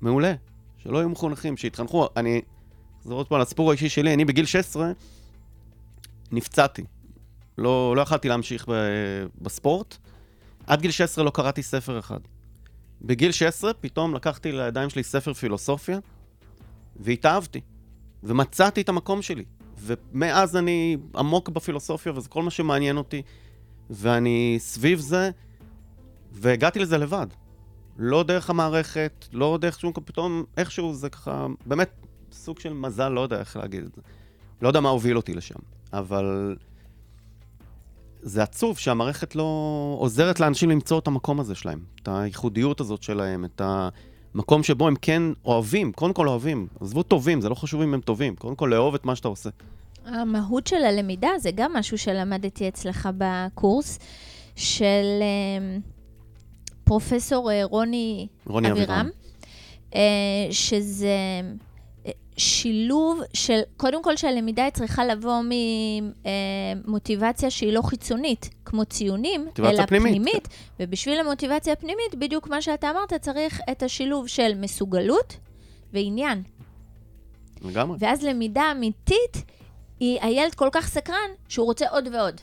[0.00, 0.34] מעולה,
[0.78, 2.08] שלא יהיו מחונכים, שיתחנכו.
[2.16, 2.40] אני,
[3.00, 4.92] אחזור עוד פעם לסיפור האישי שלי, אני בגיל 16
[6.32, 6.84] נפצעתי.
[7.58, 8.72] לא, לא יכלתי להמשיך ב,
[9.40, 9.96] בספורט.
[10.66, 12.20] עד גיל 16 לא קראתי ספר אחד.
[13.02, 15.98] בגיל 16 פתאום לקחתי לידיים שלי ספר פילוסופיה,
[16.96, 17.60] והתאהבתי.
[18.22, 19.44] ומצאתי את המקום שלי.
[19.78, 23.22] ומאז אני עמוק בפילוסופיה, וזה כל מה שמעניין אותי.
[23.90, 25.30] ואני סביב זה,
[26.32, 27.26] והגעתי לזה לבד.
[27.98, 29.92] לא דרך המערכת, לא דרך שום...
[29.92, 31.90] פתאום איכשהו זה ככה, באמת
[32.32, 34.02] סוג של מזל, לא יודע איך להגיד את זה.
[34.62, 35.58] לא יודע מה הוביל אותי לשם,
[35.92, 36.56] אבל
[38.24, 39.44] זה עצוב שהמערכת לא
[39.98, 43.62] עוזרת לאנשים למצוא את המקום הזה שלהם, את הייחודיות הזאת שלהם, את
[44.34, 46.66] המקום שבו הם כן אוהבים, קודם כל אוהבים.
[46.80, 49.50] עזבו טובים, זה לא חשוב אם הם טובים, קודם כל לאהוב את מה שאתה עושה.
[50.06, 53.98] המהות של הלמידה זה גם משהו שלמדתי אצלך בקורס,
[54.56, 55.78] של אה,
[56.84, 58.90] פרופסור אה, רוני רוני אבירם.
[58.90, 59.10] אבירם,
[59.94, 60.00] אה,
[60.50, 61.16] שזה
[62.36, 65.42] שילוב של, קודם כל שהלמידה היא צריכה לבוא
[66.86, 70.12] ממוטיבציה שהיא לא חיצונית, כמו ציונים, אלא פנימית.
[70.12, 70.48] פנימית.
[70.80, 75.36] ובשביל המוטיבציה הפנימית, בדיוק מה שאתה אמרת, צריך את השילוב של מסוגלות
[75.92, 76.42] ועניין.
[77.62, 77.96] לגמרי.
[78.00, 79.44] ואז למידה אמיתית,
[80.00, 82.40] היא הילד כל כך סקרן, שהוא רוצה עוד ועוד.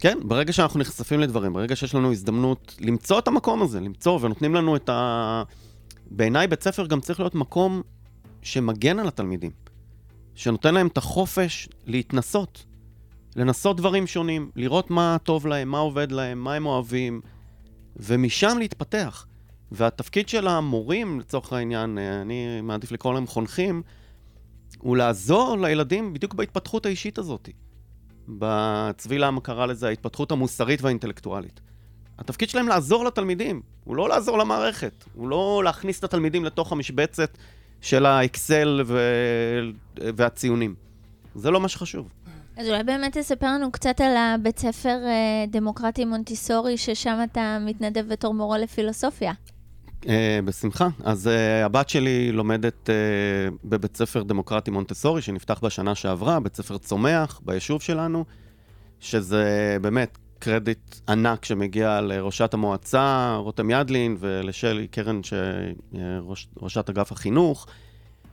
[0.00, 4.54] כן, ברגע שאנחנו נחשפים לדברים, ברגע שיש לנו הזדמנות למצוא את המקום הזה, למצוא, ונותנים
[4.54, 5.42] לנו את ה...
[6.10, 7.82] בעיניי בית ספר גם צריך להיות מקום
[8.42, 9.50] שמגן על התלמידים,
[10.34, 12.64] שנותן להם את החופש להתנסות,
[13.36, 17.20] לנסות דברים שונים, לראות מה טוב להם, מה עובד להם, מה הם אוהבים,
[17.96, 19.26] ומשם להתפתח.
[19.72, 23.82] והתפקיד של המורים, לצורך העניין, אה, אני מעדיף לקרוא להם חונכים,
[24.78, 27.48] הוא לעזור לילדים בדיוק בהתפתחות האישית הזאת.
[28.28, 31.60] בצבי למה קרא לזה ההתפתחות המוסרית והאינטלקטואלית.
[32.18, 37.38] התפקיד שלהם לעזור לתלמידים, הוא לא לעזור למערכת, הוא לא להכניס את התלמידים לתוך המשבצת
[37.80, 38.98] של האקסל ו...
[39.96, 40.74] והציונים.
[41.34, 42.08] זה לא מה שחשוב.
[42.56, 48.04] אז אולי באמת תספר לנו קצת על הבית ספר אה, דמוקרטי מונטיסורי, ששם אתה מתנדב
[48.08, 49.32] בתור מורה לפילוסופיה.
[50.08, 50.88] אה, בשמחה.
[51.04, 52.94] אז אה, הבת שלי לומדת אה,
[53.64, 58.24] בבית ספר דמוקרטי מונטסורי, שנפתח בשנה שעברה, בית ספר צומח ביישוב שלנו,
[59.00, 67.66] שזה באמת קרדיט ענק שמגיע לראשת המועצה, רותם ידלין, ולשלי קרן, שראשת אגף החינוך.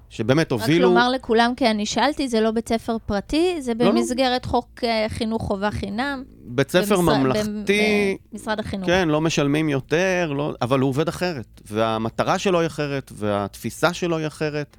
[0.10, 0.88] שבאמת הובילו...
[0.90, 3.92] רק לומר לכולם, כי אני שאלתי, זה לא בית ספר פרטי, זה לא, לא.
[3.92, 6.24] במסגרת חוק אה, חינוך חובה חינם.
[6.46, 8.86] בית ספר במשרד- ממלכתי, במשרד החינוך.
[8.86, 11.62] כן, לא משלמים יותר, לא, אבל הוא עובד אחרת.
[11.72, 14.78] והמטרה שלו היא אחרת, והתפיסה שלו היא אחרת.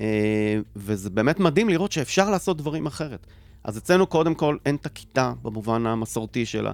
[0.00, 0.06] אה,
[0.76, 3.26] וזה באמת מדהים לראות שאפשר לעשות דברים אחרת.
[3.64, 6.72] אז אצלנו קודם כל אין את הכיתה במובן המסורתי שלה,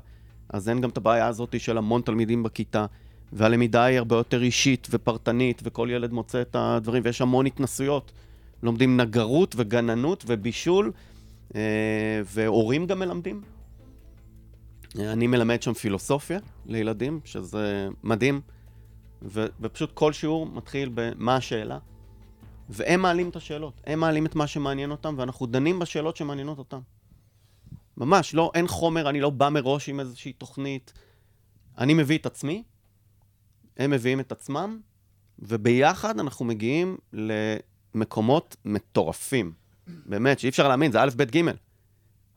[0.49, 2.87] אז אין גם את הבעיה הזאת של המון תלמידים בכיתה,
[3.33, 8.13] והלמידה היא הרבה יותר אישית ופרטנית, וכל ילד מוצא את הדברים, ויש המון התנסויות.
[8.63, 10.93] לומדים נגרות וגננות ובישול,
[11.55, 11.61] אה,
[12.25, 13.43] והורים גם מלמדים.
[14.99, 18.41] אני מלמד שם פילוסופיה לילדים, שזה מדהים,
[19.23, 21.79] ו- ופשוט כל שיעור מתחיל במה השאלה,
[22.69, 26.81] והם מעלים את השאלות, הם מעלים את מה שמעניין אותם, ואנחנו דנים בשאלות שמעניינות אותם.
[27.97, 30.93] ממש, לא, אין חומר, אני לא בא מראש עם איזושהי תוכנית.
[31.79, 32.63] אני מביא את עצמי,
[33.77, 34.81] הם מביאים את עצמם,
[35.39, 39.53] וביחד אנחנו מגיעים למקומות מטורפים.
[40.07, 41.41] באמת, שאי אפשר להאמין, זה א', ב', ג'.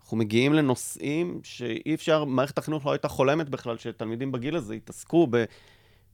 [0.02, 5.28] אנחנו מגיעים לנושאים שאי אפשר, מערכת החינוך לא הייתה חולמת בכלל שתלמידים בגיל הזה יתעסקו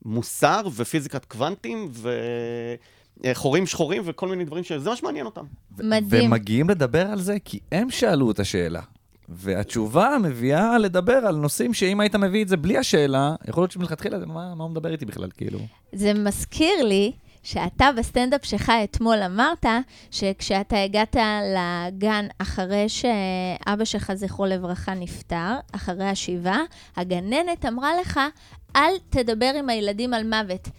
[0.06, 1.92] במוסר ופיזיקת קוונטים
[3.24, 5.46] וחורים שחורים וכל מיני דברים שזה מה שמעניין אותם.
[5.78, 6.32] מדהים.
[6.32, 8.82] ומגיעים לדבר על זה כי הם שאלו את השאלה.
[9.30, 14.20] והתשובה מביאה לדבר על נושאים שאם היית מביא את זה בלי השאלה, יכול להיות שמלכתחילה,
[14.20, 15.60] זה, מה, מה הוא מדבר איתי בכלל, כאילו?
[15.94, 17.12] זה מזכיר לי
[17.44, 19.66] שאתה בסטנדאפ שלך אתמול אמרת
[20.12, 21.16] שכשאתה הגעת
[21.56, 26.62] לגן אחרי שאבא שלך, זכרו לברכה, נפטר, אחרי השבעה,
[26.96, 28.20] הגננת אמרה לך,
[28.76, 30.70] אל תדבר עם הילדים על מוות.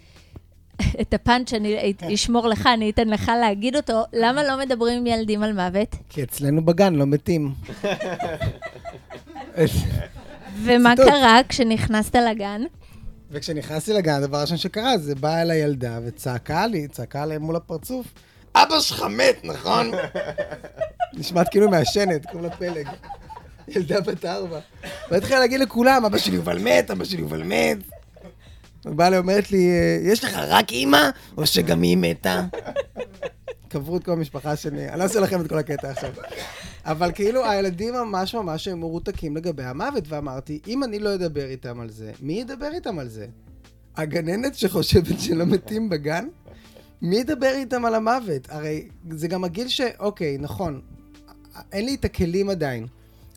[1.01, 4.03] את הפאנץ' אני אשמור לך, אני אתן לך להגיד אותו.
[4.13, 5.95] למה לא מדברים עם ילדים על מוות?
[6.09, 7.53] כי אצלנו בגן לא מתים.
[10.63, 10.93] ומה.
[10.95, 12.61] קרה כשנכנסת לגן?
[13.31, 18.05] וכשנכנסתי לגן, הדבר הראשון שקרה, זה באה אליי ילדה וצעקה לי, צעקה לי מול הפרצוף,
[18.55, 19.91] אבא שלך מת, נכון?
[21.13, 22.87] נשמעת כאילו מעשנת, קוראים לה פלג.
[23.67, 24.59] ילדה בת ארבע.
[25.11, 27.77] והתחילה להגיד לכולם, אבא שלי יובל מת, אבא שלי יובל מת.
[28.91, 29.69] ובאה אליי אומרת לי,
[30.03, 32.45] יש לך רק אימא, או שגם היא מתה?
[33.67, 36.11] קברו את כל המשפחה שלי, אני לא אעשה לכם את כל הקטע עכשיו.
[36.85, 41.79] אבל כאילו, הילדים ממש ממש היו מרותקים לגבי המוות, ואמרתי, אם אני לא אדבר איתם
[41.79, 43.27] על זה, מי ידבר איתם על זה?
[43.97, 46.27] הגננת שחושבת שלא מתים בגן?
[47.01, 48.47] מי ידבר איתם על המוות?
[48.49, 49.81] הרי זה גם הגיל ש...
[49.99, 50.81] אוקיי, נכון,
[51.71, 52.87] אין לי את הכלים עדיין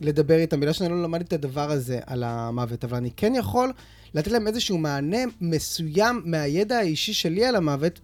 [0.01, 3.73] לדבר איתם, בגלל שאני לא למדתי את הדבר הזה על המוות, אבל אני כן יכול
[4.13, 7.99] לתת להם איזשהו מענה מסוים מהידע האישי שלי על המוות,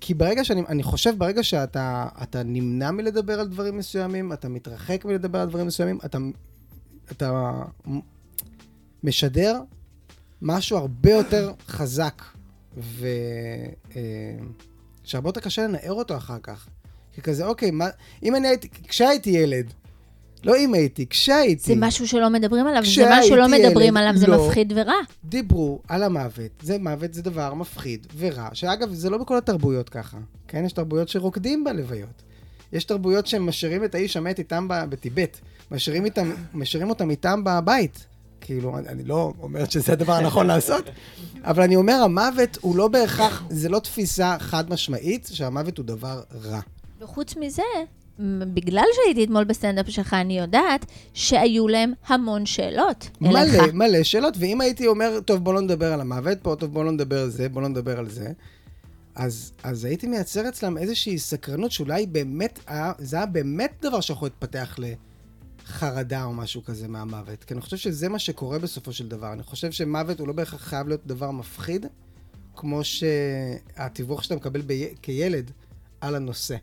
[0.00, 5.04] כי ברגע שאני, אני חושב, ברגע שאתה אתה נמנע מלדבר על דברים מסוימים, אתה מתרחק
[5.04, 6.18] מלדבר על דברים מסוימים, אתה,
[7.10, 7.52] אתה
[9.04, 9.60] משדר
[10.42, 12.22] משהו הרבה יותר חזק,
[12.76, 13.06] ו...
[13.96, 14.00] אה,
[15.04, 16.68] שהרבה יותר קשה לנער אותו אחר כך.
[17.12, 17.88] כי כזה, אוקיי, מה,
[18.22, 19.72] אם אני הייתי, כשהייתי ילד,
[20.44, 24.16] לא אם הייתי, כשהייתי, זה משהו שלא מדברים עליו, זה משהו שלא מדברים ילד, עליו,
[24.16, 24.46] זה לא.
[24.46, 24.94] מפחיד ורע.
[25.24, 26.50] דיברו על המוות.
[26.62, 30.18] זה מוות זה דבר מפחיד ורע, שאגב, זה לא בכל התרבויות ככה.
[30.48, 32.22] כן, יש תרבויות שרוקדים בלוויות.
[32.72, 35.38] יש תרבויות שמשאירים את האיש המת איתם בטיבט.
[35.70, 38.06] משאירים, איתם, משאירים אותם איתם בבית.
[38.40, 40.84] כאילו, אני, לא אומרת שזה הדבר הנכון לעשות,
[41.44, 46.22] אבל אני אומר, המוות הוא לא בהכרח, זה לא תפיסה חד משמעית שהמוות הוא דבר
[46.44, 46.60] רע.
[47.00, 47.62] וחוץ מזה,
[48.54, 53.54] בגלל שהייתי אתמול בסטנדאפ שלך, אני יודעת שהיו להם המון שאלות אליך.
[53.54, 56.84] מלא, מלא שאלות, ואם הייתי אומר, טוב, בוא לא נדבר על המוות פה, טוב, בוא
[56.84, 58.32] לא נדבר על זה, בוא לא נדבר על זה,
[59.14, 64.26] אז, אז הייתי מייצר אצלם איזושהי סקרנות שאולי באמת, היה, זה היה באמת דבר שיכול
[64.26, 67.44] להתפתח לחרדה או משהו כזה מהמוות.
[67.44, 69.32] כי אני חושב שזה מה שקורה בסופו של דבר.
[69.32, 71.86] אני חושב שמוות הוא לא בהכרח חייב להיות דבר מפחיד,
[72.56, 74.94] כמו שהתיווך שאתה מקבל בי...
[75.02, 75.50] כילד
[76.00, 76.56] על הנושא.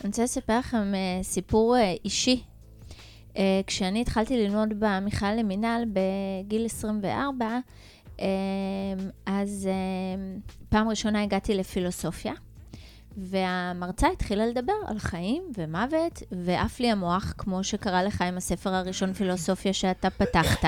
[0.00, 2.42] אני רוצה לספר לכם אה, סיפור אה, אישי.
[3.36, 7.58] אה, כשאני התחלתי ללמוד במכלל למינהל בגיל 24,
[8.20, 8.26] אה,
[9.26, 9.68] אז
[10.68, 12.32] פעם ראשונה הגעתי לפילוסופיה,
[13.16, 19.12] והמרצה התחילה לדבר על חיים ומוות, ועף לי המוח, כמו שקרה לך עם הספר הראשון
[19.12, 20.64] פילוסופיה שאתה פתחת.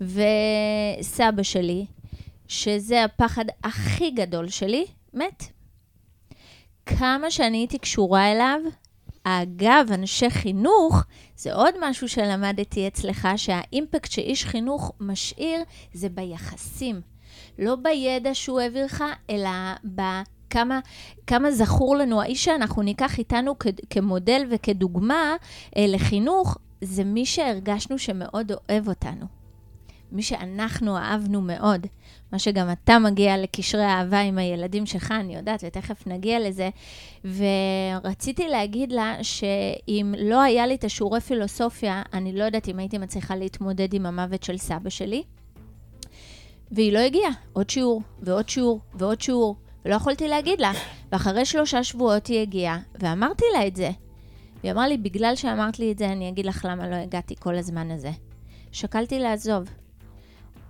[0.00, 1.86] וסבא שלי,
[2.48, 5.55] שזה הפחד הכי גדול שלי, מת.
[6.86, 8.60] כמה שאני הייתי קשורה אליו,
[9.24, 11.04] אגב, אנשי חינוך,
[11.36, 15.60] זה עוד משהו שלמדתי אצלך, שהאימפקט שאיש חינוך משאיר
[15.92, 17.00] זה ביחסים.
[17.58, 19.48] לא בידע שהוא העביר לך, אלא
[19.84, 20.80] בכמה
[21.26, 25.36] כמה זכור לנו, האיש שאנחנו ניקח איתנו כ- כמודל וכדוגמה
[25.76, 29.26] אה, לחינוך, זה מי שהרגשנו שמאוד אוהב אותנו.
[30.12, 31.86] מי שאנחנו אהבנו מאוד.
[32.32, 36.68] מה שגם אתה מגיע לקשרי אהבה עם הילדים שלך, אני יודעת, ותכף נגיע לזה.
[37.24, 42.98] ורציתי להגיד לה שאם לא היה לי את השיעורי פילוסופיה, אני לא יודעת אם הייתי
[42.98, 45.22] מצליחה להתמודד עם המוות של סבא שלי.
[46.70, 47.30] והיא לא הגיעה.
[47.52, 50.72] עוד שיעור, ועוד שיעור, ועוד שיעור, ולא יכולתי להגיד לה.
[51.12, 53.90] ואחרי שלושה שבועות היא הגיעה, ואמרתי לה את זה.
[54.60, 57.56] והיא אמרה לי, בגלל שאמרת לי את זה, אני אגיד לך למה לא הגעתי כל
[57.56, 58.10] הזמן הזה.
[58.72, 59.70] שקלתי לעזוב.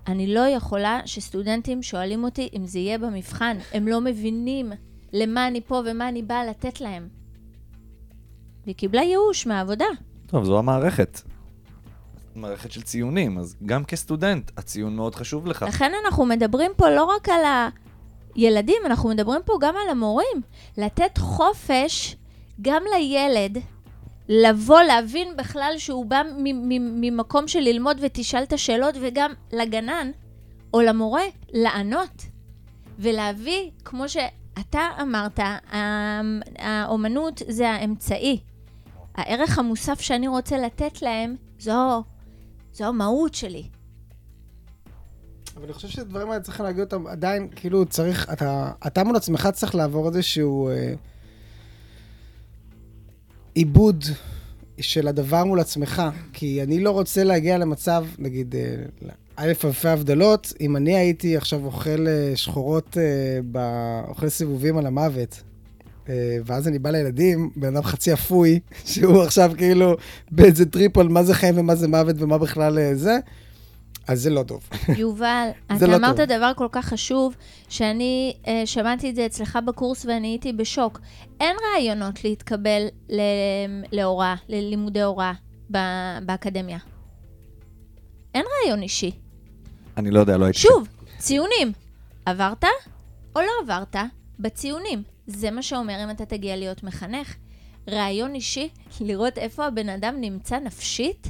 [0.09, 3.57] אני לא יכולה שסטודנטים שואלים אותי אם זה יהיה במבחן.
[3.73, 4.73] הם לא מבינים
[5.13, 7.09] למה אני פה ומה אני באה לתת להם.
[8.65, 9.85] והיא קיבלה ייאוש מהעבודה.
[10.27, 11.21] טוב, זו המערכת.
[12.35, 15.63] מערכת של ציונים, אז גם כסטודנט, הציון מאוד חשוב לך.
[15.63, 17.41] לכן אנחנו מדברים פה לא רק על
[18.35, 20.43] הילדים, אנחנו מדברים פה גם על המורים.
[20.79, 22.17] לתת חופש
[22.63, 23.59] גם לילד,
[24.29, 26.23] לבוא, להבין בכלל שהוא בא
[26.81, 30.11] ממקום של ללמוד ותשאל את השאלות, וגם לגנן
[30.75, 32.23] או למורה לענות.
[32.99, 35.41] ולהביא, כמו שאתה אמרת,
[36.59, 38.41] האומנות זה האמצעי.
[39.15, 42.05] הערך המוסף שאני רוצה לתת להם, זו,
[42.73, 43.69] זו המהות שלי.
[45.57, 49.49] אבל אני חושב שדברים האלה צריכים להגיד אותם עדיין, כאילו צריך, אתה, אתה מול עצמך
[49.53, 50.95] צריך לעבור איזשהו אה,
[53.57, 54.05] עיבוד
[54.81, 60.53] של הדבר מול עצמך, כי אני לא רוצה להגיע למצב, נגיד, אה, אלף אלפי הבדלות,
[60.61, 65.43] אם אני הייתי עכשיו אוכל אה, שחורות, אה, אוכל סיבובים על המוות,
[66.09, 68.61] אה, ואז אני בא לילדים, בן אדם חצי אפוי,
[68.93, 69.97] שהוא עכשיו כאילו
[70.31, 73.19] באיזה טריפ על מה זה חיים ומה זה מוות ומה בכלל אה, זה,
[74.09, 74.69] אז זה לא טוב.
[74.97, 76.25] יובל, אתה לא אמרת טוב.
[76.25, 77.37] דבר כל כך חשוב,
[77.69, 81.01] שאני uh, שמעתי את זה אצלך בקורס ואני הייתי בשוק.
[81.41, 83.21] אין ראיונות להתקבל ל-
[83.93, 85.33] להוראה, ללימודי הוראה
[85.71, 85.79] ב-
[86.27, 86.79] באקדמיה.
[88.35, 89.11] אין ריאיון אישי.
[89.97, 90.59] אני לא יודע, לא הייתי...
[90.59, 90.89] שוב,
[91.19, 91.73] ציונים.
[92.27, 92.65] עברת
[93.37, 93.97] או לא עברת?
[94.39, 95.03] בציונים.
[95.27, 97.35] זה מה שאומר אם אתה תגיע להיות מחנך.
[97.91, 98.69] רעיון אישי,
[99.01, 101.29] לראות איפה הבן אדם נמצא נפשית,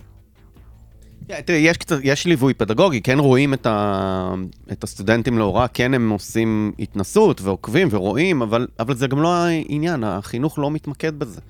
[1.26, 4.34] תראי, יש קצת, יש ליווי פדגוגי, כן רואים את, ה,
[4.72, 10.04] את הסטודנטים להוראה, כן הם עושים התנסות ועוקבים ורואים, אבל, אבל זה גם לא העניין,
[10.04, 11.40] החינוך לא מתמקד בזה.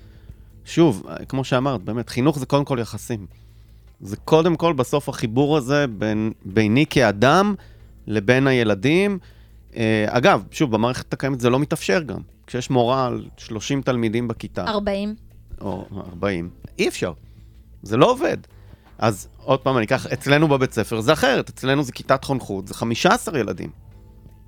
[0.64, 3.26] שוב, כמו שאמרת, באמת, חינוך זה קודם כל יחסים.
[4.00, 7.54] זה קודם כל בסוף החיבור הזה בין, ביני כאדם
[8.06, 9.18] לבין הילדים.
[9.76, 12.20] אה, אגב, שוב, במערכת הקיימת זה לא מתאפשר גם.
[12.46, 15.14] כשיש מורה על 30 תלמידים בכיתה, 40.
[15.60, 17.12] או 40, אי אפשר.
[17.82, 18.36] זה לא עובד.
[18.98, 22.74] אז עוד פעם, אני אקח, אצלנו בבית ספר זה אחרת, אצלנו זה כיתת חונכות, זה
[22.74, 23.70] 15 ילדים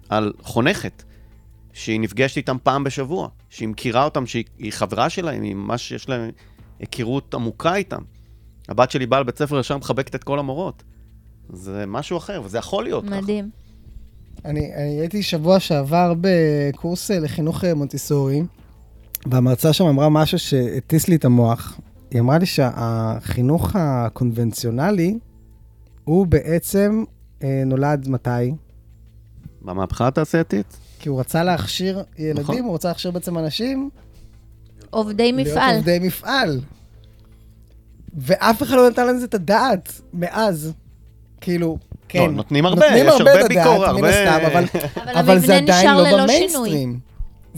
[0.08, 1.02] על חונכת,
[1.72, 6.08] שהיא נפגשת איתם פעם בשבוע, שהיא מכירה אותם, שהיא היא חברה שלהם, היא ממש יש
[6.08, 6.30] להם
[6.78, 8.02] היכרות עמוקה איתם.
[8.68, 10.82] הבת שלי באה לבית ספר ישר מחבקת את כל המורות.
[11.52, 13.20] זה משהו אחר, וזה יכול להיות ככה.
[13.20, 13.50] מדהים.
[14.44, 18.42] אני, אני הייתי שבוע שעבר בקורס אה, לחינוך אה, מונטיסורי,
[19.26, 21.80] והמרצה שם אמרה משהו שהטיס לי את המוח.
[22.10, 25.18] היא אמרה לי שהחינוך הקונבנציונלי
[26.04, 27.04] הוא בעצם
[27.42, 28.54] אה, נולד מתי?
[29.62, 30.76] במהפכה התעשייתית?
[30.98, 32.58] כי הוא רצה להכשיר ילדים, נכון.
[32.58, 33.90] הוא רצה להכשיר בעצם אנשים
[34.90, 35.76] עובדי להיות מפעל.
[35.76, 36.60] עובדי מפעל.
[38.16, 40.72] ואף אחד לא נתן לזה את הדעת מאז.
[41.40, 42.18] כאילו, כן.
[42.18, 44.64] לא, נותנים הרבה, יש את הרבה הדעת, ביקורת, מן הרבה- הסתם, אבל
[45.04, 46.22] אבל אבל זה עדיין לא.
[46.22, 46.98] במיינסטרים.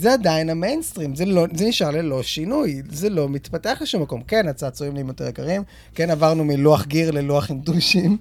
[0.01, 4.21] זה עדיין המיינסטרים, זה, לא, זה נשאר ללא שינוי, זה לא מתפתח לשום מקום.
[4.27, 5.63] כן, הצעצועים נהיים יותר יקרים,
[5.95, 8.17] כן עברנו מלוח גיר ללוח עם דושים,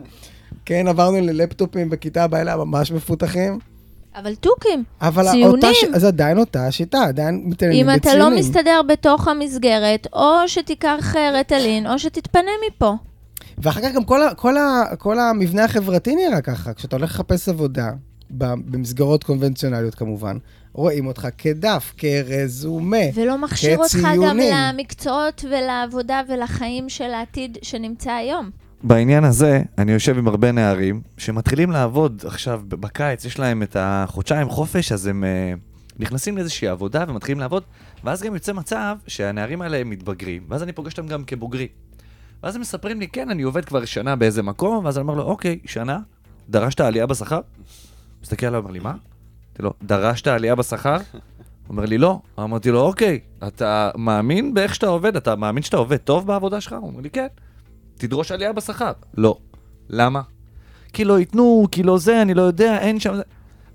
[0.64, 3.59] כן עברנו ללפטופים בכיתה הבאה ממש מפותחים,
[4.16, 5.47] אבל תוכים, אבל ציונים.
[5.47, 5.85] אותה, ש...
[5.95, 7.90] אז עדיין אותה השיטה, עדיין אם בציונים.
[7.90, 12.95] אתה לא מסתדר בתוך המסגרת, או שתיקח אה, רטלין, או שתתפנה מפה.
[13.59, 17.49] ואחר כך גם כל, ה, כל, ה, כל המבנה החברתי נראה ככה, כשאתה הולך לחפש
[17.49, 17.90] עבודה,
[18.31, 20.37] במסגרות קונבנציונליות כמובן,
[20.73, 22.97] רואים אותך כדף, כרזומה.
[23.14, 24.53] ולא מכשיר אותך גם כציונים.
[24.55, 28.51] למקצועות ולעבודה ולחיים של העתיד שנמצא היום.
[28.83, 34.49] בעניין הזה, אני יושב עם הרבה נערים שמתחילים לעבוד עכשיו בקיץ, יש להם את החודשיים
[34.49, 37.62] חופש, אז הם uh, נכנסים לאיזושהי עבודה ומתחילים לעבוד,
[38.05, 41.68] ואז גם יוצא מצב שהנערים האלה הם מתבגרים, ואז אני פוגש אותם גם כבוגרים.
[42.43, 45.22] ואז הם מספרים לי, כן, אני עובד כבר שנה באיזה מקום, ואז אני אומר לו,
[45.22, 45.99] אוקיי, שנה,
[46.49, 47.41] דרשת עלייה בשכר?
[48.23, 48.91] מסתכל עליו, אומר לי, מה?
[48.91, 50.97] אמרתי לו, דרשת עלייה בשכר?
[51.68, 52.21] אומר לי, לא.
[52.39, 55.16] אמרתי לו, אוקיי, אתה מאמין באיך שאתה עובד?
[55.16, 56.73] אתה מאמין שאתה עובד טוב בעבודה שלך?
[56.73, 57.27] הוא אומר לי, כן.
[57.95, 58.93] תדרוש עלייה בשכר.
[59.16, 59.39] לא.
[59.89, 60.21] למה?
[60.93, 63.14] כי לא ייתנו, כי לא זה, אני לא יודע, אין שם...
[63.16, 63.23] זה."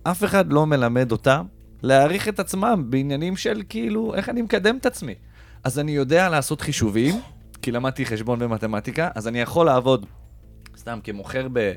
[0.03, 1.45] אף אחד לא מלמד אותם
[1.83, 5.15] להעריך את עצמם בעניינים של כאילו, איך אני מקדם את עצמי.
[5.63, 7.15] אז אני יודע לעשות חישובים,
[7.61, 10.05] כי למדתי חשבון ומתמטיקה, אז אני יכול לעבוד
[10.77, 11.73] סתם כמוכר ב...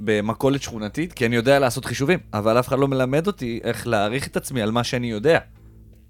[0.00, 4.26] במכולת שכונתית, כי אני יודע לעשות חישובים, אבל אף אחד לא מלמד אותי איך להעריך
[4.26, 5.38] את עצמי על מה שאני יודע,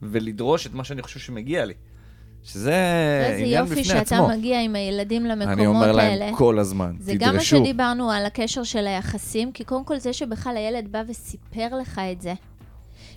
[0.03, 1.75] ולדרוש את מה שאני חושב שמגיע לי.
[2.43, 2.75] שזה
[3.39, 4.17] עניין בפני איזה יופי עצמו.
[4.17, 5.63] שאתה מגיע עם הילדים למקומות האלה.
[5.63, 7.27] אני אומר להם כל הזמן, זה תדרשו.
[7.27, 11.69] גם מה שדיברנו על הקשר של היחסים, כי קודם כל זה שבכלל הילד בא וסיפר
[11.81, 12.35] לך את זה,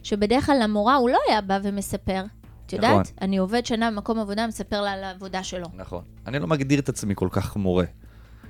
[0.04, 2.24] שבדרך כלל למורה הוא לא היה בא ומספר.
[2.66, 2.92] את יודעת?
[2.92, 3.04] נכון.
[3.22, 5.68] אני עובד שנה במקום עבודה, מספר לה על העבודה שלו.
[5.76, 6.04] נכון.
[6.28, 7.86] אני לא מגדיר את עצמי כל כך מורה.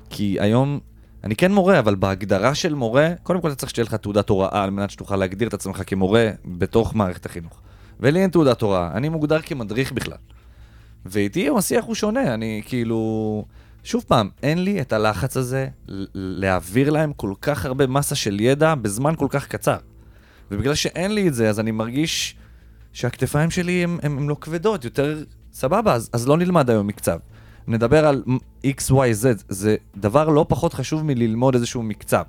[0.10, 0.80] כי היום,
[1.24, 4.64] אני כן מורה, אבל בהגדרה של מורה, קודם כל אתה צריך שתהיה לך תעודת הוראה
[4.64, 7.62] על מנת שתוכל להגדיר את עצמך כמורה בתוך מערכת החינוך.
[8.00, 10.18] ולי אין תעודת הוראה, אני מוגדר כמדריך בכלל.
[11.06, 13.46] ואיתי השיח הוא שונה, אני כאילו...
[13.84, 15.68] שוב פעם, אין לי את הלחץ הזה
[16.14, 19.78] להעביר להם כל כך הרבה מסה של ידע בזמן כל כך קצר.
[20.52, 22.36] ובגלל שאין לי את זה, אז אני מרגיש
[22.94, 27.18] שהכתפיים שלי הן לא כבדות, יותר סבבה, אז, אז לא נלמד היום מקצב.
[27.68, 28.24] נדבר על
[28.66, 32.24] x, y, z, זה דבר לא פחות חשוב מללמוד איזשהו מקצב.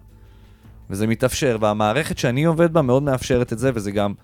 [0.90, 4.14] וזה מתאפשר, והמערכת שאני עובד בה מאוד מאפשרת את זה, וזה גם...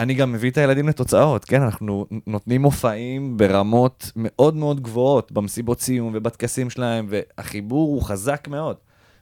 [0.00, 1.62] אני גם מביא את הילדים לתוצאות, כן?
[1.62, 8.76] אנחנו נותנים מופעים ברמות מאוד מאוד גבוהות, במסיבות סיום ובטקסים שלהם, והחיבור הוא חזק מאוד.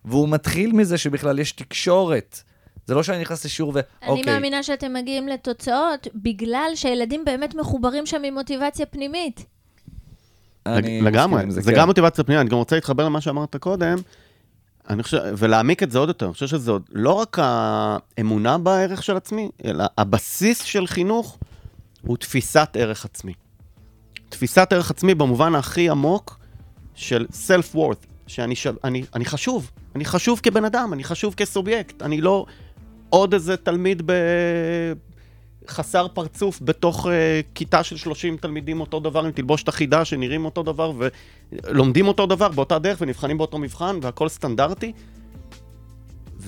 [0.05, 2.43] והוא מתחיל מזה שבכלל יש תקשורת.
[2.87, 3.81] זה לא שאני נכנס לשיעור ו...
[4.03, 9.47] אני אוקיי, מאמינה שאתם מגיעים לתוצאות בגלל שהילדים באמת מחוברים שם עם מוטיבציה פנימית.
[10.67, 11.79] אני לגמרי, זה, זה, כן.
[11.79, 13.99] גם מוטיבציה פנימית, אני גם רוצה להתחבר למה שאמרת קודם,
[14.91, 19.03] אני חושב, ולהעמיק את זה עוד יותר, אני חושב שזה עוד לא רק האמונה בערך
[19.03, 21.39] של עצמי, אלא הבסיס של חינוך
[22.03, 23.33] הוא תפיסת ערך עצמי.
[24.29, 26.39] תפיסת ערך עצמי במובן הכי עמוק
[26.95, 28.67] של self-worth, שאני ש...
[28.85, 32.47] אני, אני חשוב, אני חשוב כבן אדם, אני חשוב כסובייקט, אני לא
[33.11, 34.13] עוד איזה תלמיד ב...
[35.69, 37.09] חסר פרצוף בתוך uh,
[37.55, 40.93] כיתה של 30 תלמידים אותו דבר עם תלבושת אחידה שנראים אותו דבר
[41.53, 44.93] ולומדים אותו דבר באותה דרך ונבחנים באותו מבחן והכל סטנדרטי.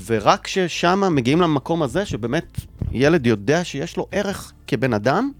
[0.06, 2.60] ורק כששם מגיעים למקום הזה שבאמת
[2.92, 5.30] ילד יודע שיש לו ערך כבן אדם,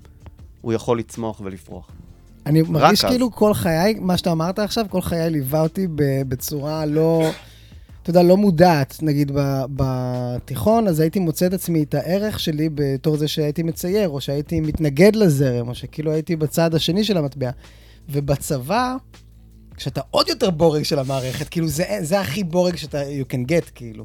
[0.60, 1.90] הוא יכול לצמוח ולפרוח.
[2.46, 3.10] אני מרגיש אז.
[3.10, 5.86] כאילו כל חיי, מה שאתה אמרת עכשיו, כל חיי ליווה אותי
[6.28, 7.30] בצורה לא,
[8.04, 8.98] אתה יודע, לא מודעת.
[9.02, 9.30] נגיד
[9.76, 14.60] בתיכון, אז הייתי מוצא את עצמי את הערך שלי בתור זה שהייתי מצייר, או שהייתי
[14.60, 17.50] מתנגד לזרם, או שכאילו הייתי בצד השני של המטבע.
[18.08, 18.96] ובצבא,
[19.76, 23.70] כשאתה עוד יותר בורג של המערכת, כאילו זה, זה הכי בורג שאתה, you can get,
[23.74, 24.04] כאילו.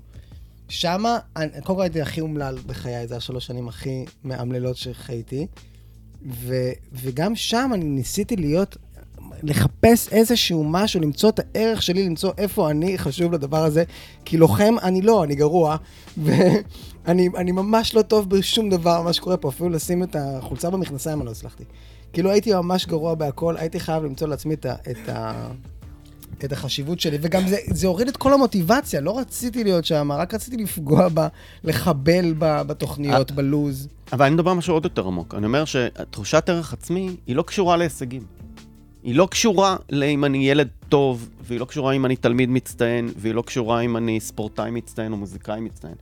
[0.69, 5.47] שמה, אני- קודם כל הייתי הכי אומלל בחיי, זה השלוש שנים הכי מאמללות שחייתי.
[6.31, 6.55] ו,
[6.93, 8.77] וגם שם אני ניסיתי להיות,
[9.43, 13.83] לחפש איזשהו משהו, למצוא את הערך שלי, למצוא איפה אני חשוב לדבר הזה,
[14.25, 15.77] כי לוחם אני לא, אני גרוע,
[16.23, 21.19] ואני אני ממש לא טוב בשום דבר, מה שקורה פה, אפילו לשים את החולצה במכנסיים
[21.19, 21.63] אני לא הצלחתי.
[22.13, 25.47] כאילו הייתי ממש גרוע בהכל, הייתי חייב למצוא לעצמי את, ה, את, ה,
[26.45, 30.33] את החשיבות שלי, וגם זה, זה הוריד את כל המוטיבציה, לא רציתי להיות שם, רק
[30.33, 31.27] רציתי לפגוע בה,
[31.63, 33.87] לחבל בה, בתוכניות, בלוז.
[34.13, 35.35] אבל אני מדבר על משהו עוד יותר עמוק.
[35.35, 38.21] אני אומר שתחושת ערך עצמי היא לא קשורה להישגים.
[39.03, 43.33] היא לא קשורה לאם אני ילד טוב, והיא לא קשורה אם אני תלמיד מצטיין, והיא
[43.33, 45.95] לא קשורה אם אני ספורטאי מצטיין או מוזיקאי מצטיין.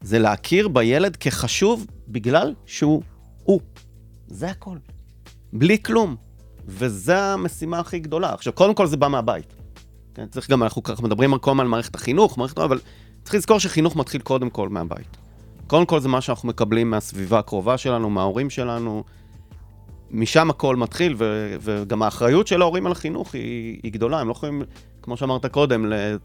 [0.00, 3.02] זה להכיר בילד כחשוב בגלל שהוא
[3.44, 3.60] הוא.
[4.28, 4.76] זה הכל.
[5.52, 6.16] בלי כלום.
[6.66, 8.32] וזו המשימה הכי גדולה.
[8.32, 9.54] עכשיו, קודם כל זה בא מהבית.
[10.14, 12.80] כן, צריך גם, אנחנו ככה מדברים כל הזמן על מערכת החינוך, מערכת, אבל
[13.22, 15.16] צריך לזכור שחינוך מתחיל קודם כל מהבית.
[15.66, 19.04] קודם כל זה מה שאנחנו מקבלים מהסביבה הקרובה שלנו, מההורים שלנו.
[20.10, 24.20] משם הכל מתחיל, ו- וגם האחריות של ההורים על החינוך היא, היא גדולה.
[24.20, 24.62] הם לא יכולים,
[25.02, 26.16] כמו שאמרת קודם, ל-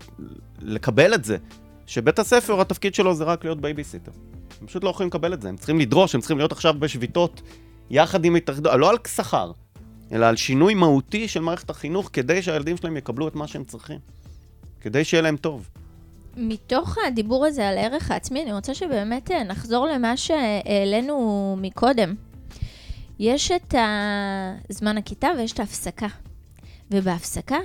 [0.61, 1.38] לקבל את זה.
[1.86, 4.11] שבית הספר, התפקיד שלו זה רק להיות בייביסיטר.
[4.61, 5.49] הם פשוט לא יכולים לקבל את זה.
[5.49, 7.41] הם צריכים לדרוש, הם צריכים להיות עכשיו בשביתות
[7.89, 9.51] יחד עם התאחדות, לא על שכר,
[10.11, 13.99] אלא על שינוי מהותי של מערכת החינוך כדי שהילדים שלהם יקבלו את מה שהם צריכים.
[14.81, 15.69] כדי שיהיה להם טוב.
[16.38, 22.15] מתוך הדיבור הזה על הערך העצמי, אני רוצה שבאמת אה, נחזור למה שהעלינו מקודם.
[23.20, 23.76] יש את
[24.70, 26.07] זמן הכיתה ויש את ההפסקה.
[26.91, 27.57] ובהפסקה,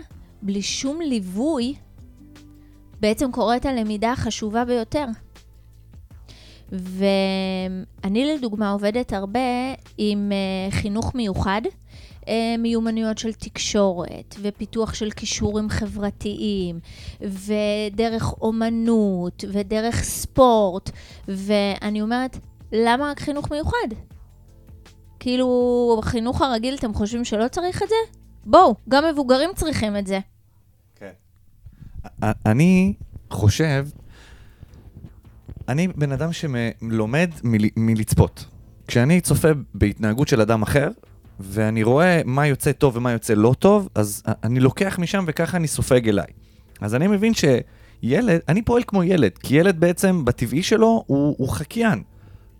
[0.42, 1.74] בלי שום ליווי,
[3.00, 5.04] בעצם קורית הלמידה החשובה ביותר.
[6.72, 9.40] ואני לדוגמה עובדת הרבה
[9.98, 11.62] עם אה, חינוך מיוחד,
[12.28, 16.80] אה, מיומנויות של תקשורת ופיתוח של כישורים חברתיים
[17.20, 20.90] ודרך אומנות ודרך ספורט
[21.28, 22.38] ואני אומרת,
[22.72, 23.88] למה רק חינוך מיוחד?
[25.20, 27.94] כאילו, בחינוך הרגיל אתם חושבים שלא צריך את זה?
[28.44, 30.18] בואו, גם מבוגרים צריכים את זה.
[32.46, 32.94] אני
[33.30, 33.86] חושב
[35.68, 38.44] אני בן אדם שלומד מל- מלצפות.
[38.86, 40.88] כשאני צופה בהתנהגות של אדם אחר,
[41.40, 45.68] ואני רואה מה יוצא טוב ומה יוצא לא טוב, אז אני לוקח משם וככה אני
[45.68, 46.26] סופג אליי.
[46.80, 51.48] אז אני מבין שילד, אני פועל כמו ילד, כי ילד בעצם, בטבעי שלו, הוא, הוא
[51.48, 52.02] חקיין.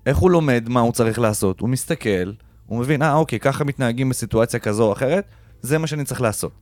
[0.07, 1.61] איך הוא לומד מה הוא צריך לעשות?
[1.61, 2.33] הוא מסתכל,
[2.69, 5.25] הוא מבין, אה, אוקיי, ככה מתנהגים בסיטואציה כזו או אחרת,
[5.63, 6.53] זה מה שאני צריך לעשות.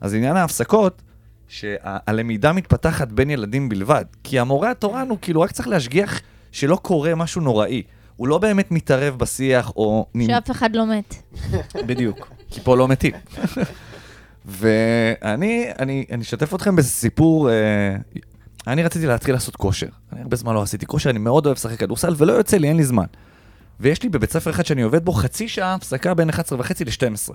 [0.00, 1.02] אז עניין ההפסקות,
[1.48, 4.04] שהלמידה מתפתחת בין ילדים בלבד.
[4.24, 6.20] כי המורה התורן הוא כאילו רק צריך להשגיח
[6.52, 7.82] שלא קורה משהו נוראי.
[8.16, 10.06] הוא לא באמת מתערב בשיח או...
[10.26, 11.14] שאף אחד לא מת.
[11.88, 13.14] בדיוק, כי פה לא מתים.
[14.44, 17.96] ואני אני, אני אשתף אתכם בסיפור, אה,
[18.66, 19.86] אני רציתי להתחיל לעשות כושר.
[20.12, 22.76] אני הרבה זמן לא עשיתי כושר, אני מאוד אוהב לשחק כדורסל, ולא יוצא לי, אין
[22.76, 23.06] לי זמן.
[23.80, 27.32] ויש לי בבית ספר אחד שאני עובד בו חצי שעה הפסקה בין 11 וחצי ל-12.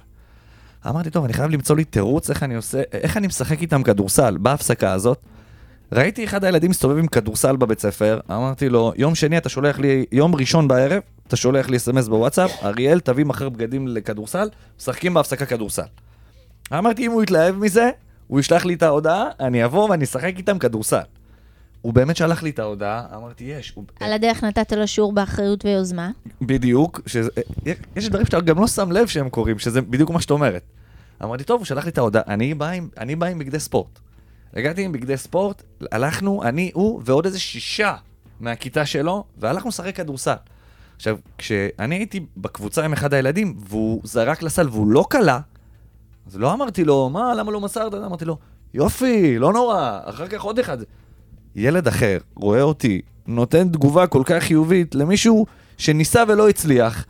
[0.87, 4.37] אמרתי, טוב, אני חייב למצוא לי תירוץ איך אני עושה, איך אני משחק איתם כדורסל
[4.37, 5.19] בהפסקה הזאת.
[5.91, 10.05] ראיתי אחד הילדים מסתובב עם כדורסל בבית ספר, אמרתי לו, יום שני אתה שולח לי,
[10.11, 15.45] יום ראשון בערב, אתה שולח לי אס.אם.אס בוואטסאפ, אריאל, תביא מחר בגדים לכדורסל, משחקים בהפסקה
[15.45, 15.81] כדורסל.
[16.73, 17.89] אמרתי, אם הוא יתלהב מזה,
[18.27, 20.99] הוא ישלח לי את ההודעה, אני אבוא ואני אשחק איתם כדורסל.
[21.81, 23.71] הוא באמת שלח לי את ההודעה, אמרתי, יש.
[23.75, 23.83] הוא...
[23.99, 26.11] על הדרך נתת לו שיעור באחריות ויוזמה.
[26.41, 27.29] בדיוק, שזה,
[27.95, 30.63] יש דברים שאתה גם לא שם לב שהם קורים, שזה בדיוק מה שאת אומרת.
[31.23, 33.99] אמרתי, טוב, הוא שלח לי את ההודעה, אני בא עם, אני בא עם בגדי ספורט.
[34.53, 37.95] הגעתי עם בגדי ספורט, הלכנו, אני, הוא ועוד איזה שישה
[38.39, 40.35] מהכיתה שלו, והלכנו לשחק כדורסל.
[40.95, 45.39] עכשיו, כשאני הייתי בקבוצה עם אחד הילדים, והוא זרק לסל והוא לא קלע,
[46.27, 47.93] אז לא אמרתי לו, מה, למה לא מסרת?
[47.93, 48.37] אמרתי לו,
[48.73, 50.77] יופי, לא נורא, אחר כך עוד אחד.
[51.55, 55.45] ילד אחר רואה אותי, נותן תגובה כל כך חיובית למישהו
[55.77, 57.05] שניסה ולא הצליח,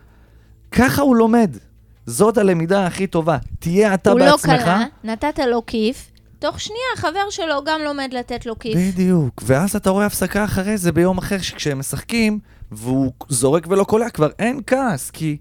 [0.72, 1.58] ככה הוא לומד.
[2.06, 3.38] זאת הלמידה הכי טובה.
[3.60, 4.52] תהיה אתה הוא בעצמך.
[4.52, 8.78] לא קלע, נתת לו כיף, תוך שנייה החבר שלו גם לומד לתת לו כיף.
[8.78, 9.44] בדיוק.
[9.46, 12.40] ואז אתה רואה הפסקה אחרי זה ביום אחר, שכשהם משחקים,
[12.72, 15.38] והוא זורק ולא קולע, כבר אין כעס, כי...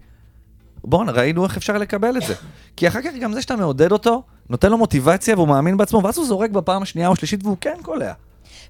[0.84, 2.34] בואנה, ראינו איך אפשר לקבל את זה.
[2.76, 6.18] כי אחר כך גם זה שאתה מעודד אותו, נותן לו מוטיבציה והוא מאמין בעצמו, ואז
[6.18, 8.12] הוא זורק בפעם השנייה או השלישית והוא כן קולע.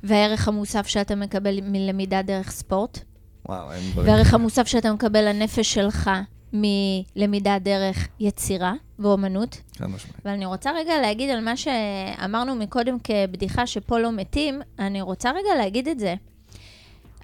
[0.03, 2.99] והערך המוסף שאתה מקבל מלמידה דרך ספורט,
[3.49, 4.09] וואו, אין דברים.
[4.09, 6.11] והערך המוסף שאתה מקבל לנפש שלך
[6.53, 9.61] מלמידה דרך יצירה ואומנות.
[9.78, 10.16] חד משמעית.
[10.24, 15.30] אבל אני רוצה רגע להגיד על מה שאמרנו מקודם כבדיחה שפה לא מתים, אני רוצה
[15.30, 16.14] רגע להגיד את זה.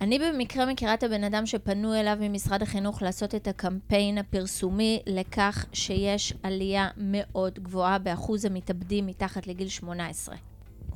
[0.00, 5.66] אני במקרה מכירה את הבן אדם שפנו אליו ממשרד החינוך לעשות את הקמפיין הפרסומי לכך
[5.72, 10.36] שיש עלייה מאוד גבוהה באחוז המתאבדים מתחת לגיל 18.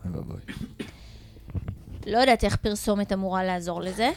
[0.04, 0.40] אוי ואבוי.
[2.06, 4.10] לא יודעת איך פרסומת אמורה לעזור לזה,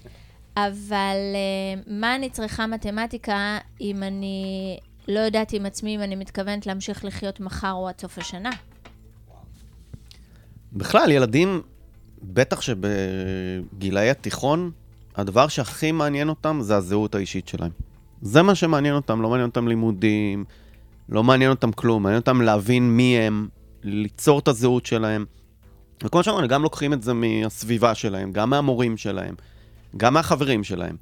[0.56, 4.76] אבל uh, מה אני צריכה מתמטיקה אם אני
[5.08, 8.50] לא יודעת עם עצמי אם אני מתכוונת להמשיך לחיות מחר או עד סוף השנה?
[10.72, 11.62] בכלל, ילדים,
[12.22, 14.70] בטח שבגילאי התיכון,
[15.16, 17.70] הדבר שהכי מעניין אותם זה הזהות האישית שלהם.
[18.22, 20.44] זה מה שמעניין אותם, לא מעניין אותם לימודים,
[21.08, 23.48] לא מעניין אותם כלום, מעניין אותם להבין מי הם,
[23.82, 25.24] ליצור את הזהות שלהם.
[26.04, 29.34] וכמו שאמרנו, גם לוקחים את זה מהסביבה שלהם, גם מהמורים שלהם,
[29.96, 30.96] גם מהחברים שלהם.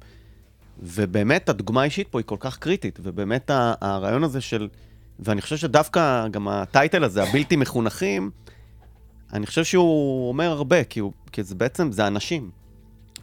[0.79, 4.67] ובאמת, הדוגמה האישית פה היא כל כך קריטית, ובאמת הרעיון הזה של...
[5.19, 8.31] ואני חושב שדווקא גם הטייטל הזה, הבלתי מחונכים,
[9.33, 12.49] אני חושב שהוא אומר הרבה, כי, הוא, כי זה בעצם, זה אנשים.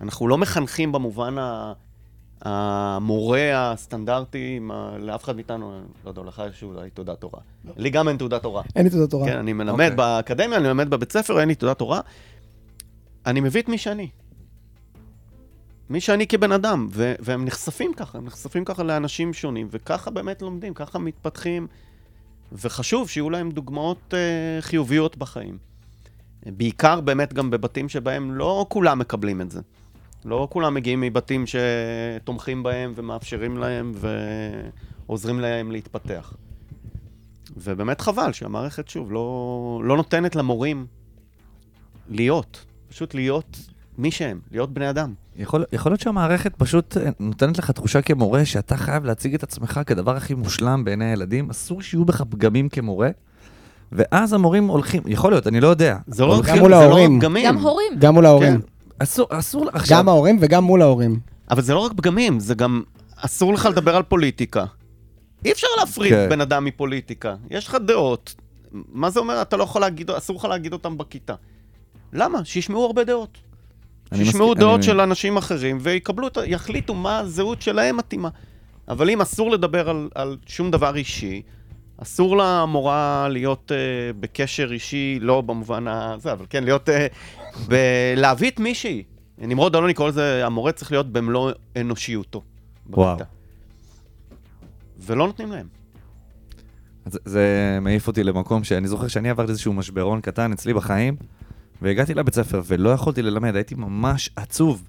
[0.01, 1.72] אנחנו לא מחנכים במובן ה,
[2.43, 7.43] המורה הסטנדרטי, מה, לאף אחד מאיתנו, לא יודע, לך יש אולי תעודת הוראה.
[7.64, 7.72] לא.
[7.76, 8.62] לי גם אין תעודת הוראה.
[8.76, 9.26] אין לי תעודת תורה.
[9.26, 9.91] כן, אני מלמד אוקיי.
[9.91, 12.01] באקדמיה, אני מלמד בבית ספר, אין לי תעודת הוראה.
[13.26, 14.09] אני מביא את מי שאני.
[15.91, 20.43] מי שאני כבן אדם, ו- והם נחשפים ככה, הם נחשפים ככה לאנשים שונים, וככה באמת
[20.43, 21.66] לומדים, ככה מתפתחים,
[22.53, 25.59] וחשוב שיהיו להם דוגמאות uh, חיוביות בחיים.
[26.47, 29.61] בעיקר באמת גם בבתים שבהם לא כולם מקבלים את זה.
[30.25, 33.93] לא כולם מגיעים מבתים שתומכים בהם ומאפשרים להם
[35.07, 36.33] ועוזרים להם להתפתח.
[37.57, 40.87] ובאמת חבל שהמערכת, שוב, לא, לא נותנת למורים
[42.11, 43.59] להיות, פשוט להיות
[43.99, 45.14] מי שהם, להיות בני אדם.
[45.37, 49.81] יכול, יכול להיות שהמערכת פשוט אה, נותנת לך תחושה כמורה שאתה חייב להציג את עצמך
[49.87, 53.09] כדבר הכי מושלם בעיני הילדים, אסור שיהיו בך פגמים כמורה,
[53.93, 55.97] ואז המורים הולכים, יכול להיות, אני לא יודע.
[56.07, 57.16] זה לא, הולכים- גם מול זה לא ההורים.
[57.16, 57.47] רק פגמים.
[57.47, 57.93] גם הורים.
[57.99, 58.61] גם מול ההורים.
[58.61, 58.66] כן.
[58.99, 61.20] אסור, אסור, עכשיו, גם ההורים וגם מול ההורים.
[61.51, 62.82] אבל זה לא רק פגמים, זה גם
[63.16, 64.64] אסור לך לדבר על פוליטיקה.
[65.44, 66.26] אי אפשר להפריד כן.
[66.30, 67.34] בן אדם מפוליטיקה.
[67.51, 68.34] יש לך דעות.
[68.72, 69.42] מה זה אומר?
[69.42, 71.34] אתה לא יכול להגיד, אסור לך להגיד אותם בכיתה.
[72.12, 72.44] למה?
[72.44, 73.38] שישמעו הרבה דעות.
[74.14, 78.28] שישמעו מסכים- דעות אני- של אנשים אחרים ויקבלו, את ה- יחליטו מה הזהות שלהם מתאימה.
[78.88, 81.42] אבל אם אסור לדבר על, על שום דבר אישי,
[82.03, 86.88] אסור למורה להיות uh, בקשר אישי, לא במובן הזה, אבל כן, להיות...
[86.88, 86.92] Uh,
[87.68, 89.03] ב- להביא את מישהי.
[89.38, 92.42] נמרוד אלוני קורא לזה, המורה צריך להיות במלוא אנושיותו.
[92.86, 93.16] וואו.
[93.16, 93.30] בכיתה.
[94.99, 95.66] ולא נותנים להם.
[97.07, 101.16] זה, זה מעיף אותי למקום שאני זוכר שאני עברתי איזשהו משברון קטן אצלי בחיים,
[101.82, 104.88] והגעתי לבית ספר ולא יכולתי ללמד, הייתי ממש עצוב.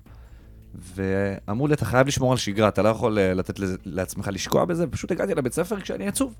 [0.75, 4.85] ואמרו לי, אתה חייב לשמור על שגרה, אתה לא יכול אה, לתת לעצמך לשקוע בזה,
[4.87, 6.33] ופשוט הגעתי לבית ספר כשאני עצוב.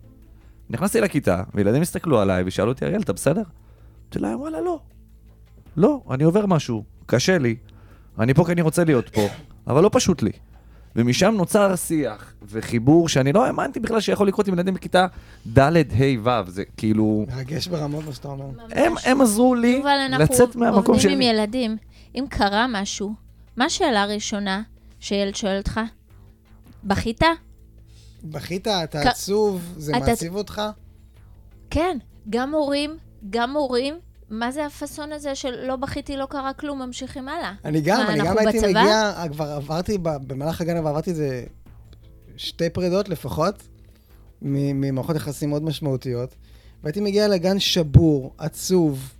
[0.70, 3.41] נכנסתי לכיתה, וילדים הסתכלו עליי ושאלו אותי, אריאל, אתה בסדר?
[4.03, 4.80] אמרתי להם, וואלה, לא.
[5.78, 7.55] לא, אני עובר משהו, קשה לי,
[8.20, 9.28] אני פה כי אני רוצה להיות פה,
[9.67, 10.32] אבל לא פשוט לי.
[10.95, 15.07] ומשם נוצר שיח וחיבור שאני לא האמנתי בכלל שיכול לקרות עם ילדים בכיתה
[15.57, 17.26] ד', ה', ו', זה כאילו...
[17.36, 18.45] מרגש ברמות מה שאתה אומר.
[18.72, 21.26] הם, הם עזרו לי אנחנו לצאת מהמקום עובדים עם שלי.
[21.26, 21.78] ילדים.
[22.15, 23.13] אם קרה משהו,
[23.57, 24.61] מה השאלה הראשונה
[24.99, 25.80] שילד שואל אותך?
[26.84, 27.22] בכית?
[28.24, 30.61] בכית, אתה כ- עצוב, זה אתה- מעציב אותך?
[31.70, 31.97] כן.
[32.30, 32.97] גם הורים,
[33.30, 33.95] גם הורים.
[34.30, 37.53] מה זה הפאסון הזה של לא בכיתי, לא קרה כלום, ממשיכים הלאה?
[37.65, 38.70] אני גם, מה, אני גם הייתי בצבא?
[38.70, 41.43] מגיע, כבר עברתי, במהלך הגן עברתי איזה
[42.38, 43.63] שתי פרידות לפחות,
[44.41, 46.36] ממערכות יחסים מאוד משמעותיות,
[46.84, 49.18] והייתי מגיע לגן שבור, עצוב, אה,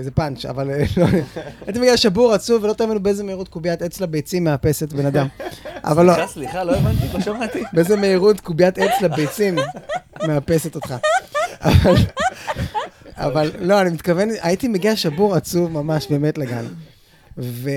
[0.00, 1.06] זה פאנץ', אבל אה, לא,
[1.66, 5.26] הייתי מגיע שבור, עצוב, ולא תאמינו באיזה מהירות קוביית עץ לביצים מאפסת בן אדם.
[5.90, 7.62] אבל לא, סליחה, סליחה, לא הבנתי, לא שמעתי.
[7.72, 9.58] באיזה מהירות קוביית עץ לביצים
[10.26, 10.94] מאפסת אותך.
[13.16, 16.64] אבל, לא, אני מתכוון, הייתי מגיע שבור עצוב ממש באמת לגן.
[17.38, 17.70] ו,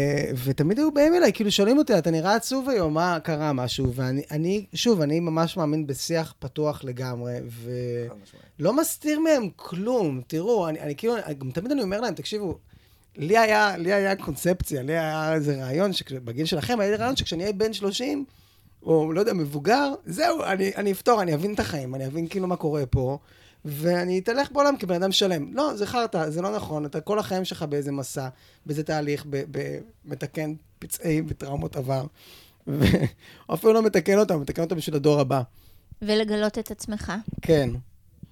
[0.44, 3.94] ותמיד היו באים אליי, כאילו שואלים אותי, אתה נראה עצוב היום, מה קרה משהו?
[3.94, 7.38] ואני, אני, שוב, אני ממש מאמין בשיח פתוח לגמרי,
[8.60, 10.22] ולא מסתיר מהם כלום.
[10.28, 12.58] תראו, אני, אני כאילו, גם תמיד אני אומר להם, תקשיבו,
[13.18, 17.44] לי היה, לי היה קונספציה, לי היה איזה רעיון, שבגיל שלכם היה לי רעיון שכשאני
[17.44, 18.26] אהיה בן 30,
[18.84, 22.48] או לא יודע, מבוגר, זהו, אני, אני אפתור, אני אבין את החיים, אני אבין כאילו
[22.48, 23.18] מה קורה פה,
[23.66, 25.54] ואני אתהלך בעולם כבן אדם שלם.
[25.54, 28.28] לא, זה חרטא, זה לא נכון, אתה כל החיים שלך באיזה מסע,
[28.66, 32.06] באיזה תהליך, ב, ב, מתקן פצעי וטראומות עבר,
[32.68, 35.42] ואפילו לא מתקן אותם, מתקן אותם בשביל הדור הבא.
[36.02, 37.14] ולגלות את עצמך.
[37.42, 37.70] כן.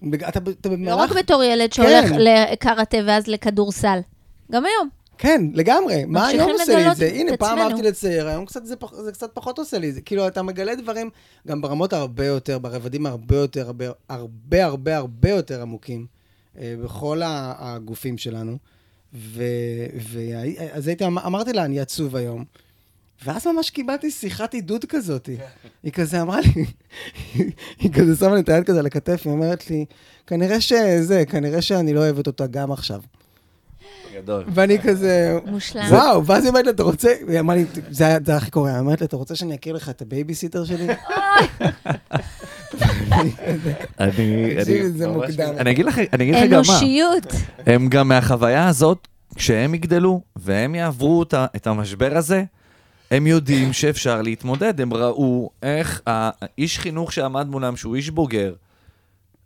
[0.09, 1.11] אתה, אתה לא במהלך...
[1.11, 2.19] רק בתור ילד שהולך כן.
[2.19, 3.99] לקראטה ואז לכדורסל.
[4.51, 4.89] גם היום.
[5.17, 6.05] כן, לגמרי.
[6.05, 7.07] מה היום עושה לי את זה?
[7.07, 7.59] את הנה, פעם.
[7.59, 9.91] אהבתי לצייר, היום קצת זה, פח, זה קצת פחות עושה לי.
[9.91, 11.09] זה, כאילו, אתה מגלה דברים
[11.47, 16.05] גם ברמות הרבה יותר, ברבדים הרבה יותר, הרבה הרבה הרבה, הרבה יותר עמוקים,
[16.59, 18.57] אה, בכל הגופים שלנו.
[19.13, 19.43] ו,
[20.11, 22.45] ואז הייתי, אמ- אמרתי לה, אני עצוב היום.
[23.25, 25.29] ואז ממש קיבלתי שיחת עידוד כזאת.
[25.83, 26.65] היא כזה אמרה לי,
[27.79, 29.85] היא כזה שמה לי את היד כזה על הכתף, היא אומרת לי,
[30.27, 32.99] כנראה שזה, כנראה שאני לא אוהבת אותה גם עכשיו.
[34.15, 34.43] גדול.
[34.53, 35.83] ואני כזה, מושלם.
[35.89, 38.79] וואו, ואז היא אומרת לי, אתה רוצה, היא אמרה לי, זה היה הכי קורה, היא
[38.79, 40.87] אומרת לי, אתה רוצה שאני אכיר לך את הבייביסיטר שלי?
[43.11, 43.31] אני...
[43.99, 45.53] אני- זה ממש- מוקדם.
[45.57, 46.55] אני אגיד לך אני אגיד לך גם מה.
[46.57, 47.25] אנושיות.
[47.65, 52.43] הם גם מהחוויה הזאת, כשהם יגדלו והם יעברו את המשבר הזה,
[53.11, 54.81] הם יודעים שאפשר להתמודד.
[54.81, 58.53] הם ראו איך האיש חינוך שעמד מולם, שהוא איש בוגר,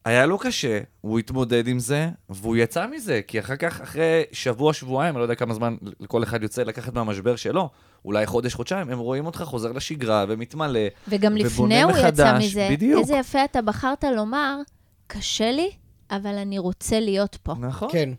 [0.05, 4.73] היה לו קשה, הוא התמודד עם זה, והוא יצא מזה, כי אחר כך, אחרי שבוע,
[4.73, 7.69] שבועיים, אני לא יודע כמה זמן לכל אחד יוצא לקחת מהמשבר שלו,
[8.05, 10.79] אולי חודש, חודשיים, הם רואים אותך חוזר לשגרה ומתמלא.
[11.07, 12.67] וגם ובונה לפני הוא יצא מזה.
[12.71, 13.01] בדיוק.
[13.01, 14.57] איזה יפה אתה בחרת לומר,
[15.07, 15.71] קשה לי,
[16.11, 17.53] אבל אני רוצה להיות פה.
[17.59, 17.89] נכון.
[17.91, 18.09] כן.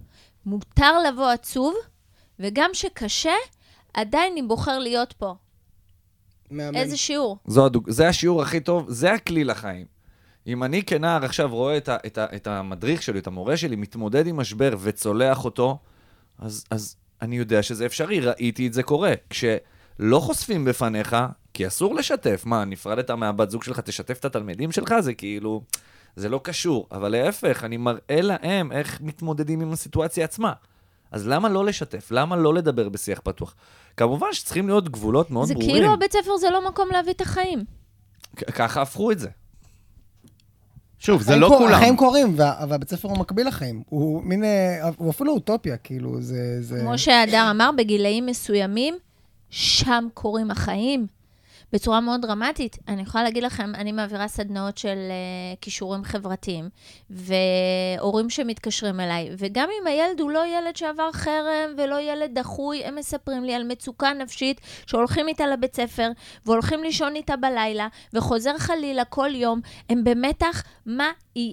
[0.47, 1.74] מותר לבוא עצוב,
[2.40, 3.34] וגם שקשה,
[3.97, 5.34] עדיין אני בוחר להיות פה.
[6.51, 6.76] מהמם.
[6.76, 7.38] איזה שיעור.
[7.47, 7.90] זו הדוג...
[7.90, 9.86] זה השיעור הכי טוב, זה הכלי לחיים.
[10.47, 11.97] אם אני כנער עכשיו רואה את, ה...
[12.07, 12.26] את, ה...
[12.36, 15.78] את המדריך שלי, את המורה שלי, מתמודד עם משבר וצולח אותו,
[16.38, 19.12] אז, אז אני יודע שזה אפשרי, ראיתי את זה קורה.
[19.30, 21.16] כשלא חושפים בפניך,
[21.55, 24.94] כי אסור לשתף, מה, נפרדת מהבת זוג שלך, תשתף את התלמידים שלך?
[25.01, 25.62] זה כאילו,
[26.16, 26.86] זה לא קשור.
[26.92, 30.53] אבל להפך, אני מראה להם איך מתמודדים עם הסיטואציה עצמה.
[31.17, 32.09] אז למה לא לשתף?
[32.11, 33.55] למה לא לדבר בשיח פתוח?
[33.97, 35.75] כמובן שצריכים להיות גבולות מאוד זה ברורים.
[35.75, 37.64] כאילו הבית ספר זה לא מקום להביא את החיים.
[38.55, 39.29] ככה הפכו את זה.
[40.99, 41.73] שוב, זה לא קור- כולם.
[41.73, 43.83] החיים קורים, וה- והבית ספר הוא מקביל לחיים.
[43.89, 46.62] הוא מין, אה, הוא אפילו אוטופיה, כאילו, זה...
[46.62, 46.81] זה...
[46.81, 48.95] כמו שהדר אמר, בגילאים מסוימים,
[49.51, 51.07] שם קורים החיים.
[51.73, 52.79] בצורה מאוד דרמטית.
[52.89, 56.69] אני יכולה להגיד לכם, אני מעבירה סדנאות של uh, כישורים חברתיים,
[57.11, 62.95] והורים שמתקשרים אליי, וגם אם הילד הוא לא ילד שעבר חרם ולא ילד דחוי, הם
[62.95, 66.11] מספרים לי על מצוקה נפשית שהולכים איתה לבית ספר,
[66.47, 69.61] והולכים לישון איתה בלילה, וחוזר חלילה כל יום,
[69.91, 71.11] הם במתח, מה,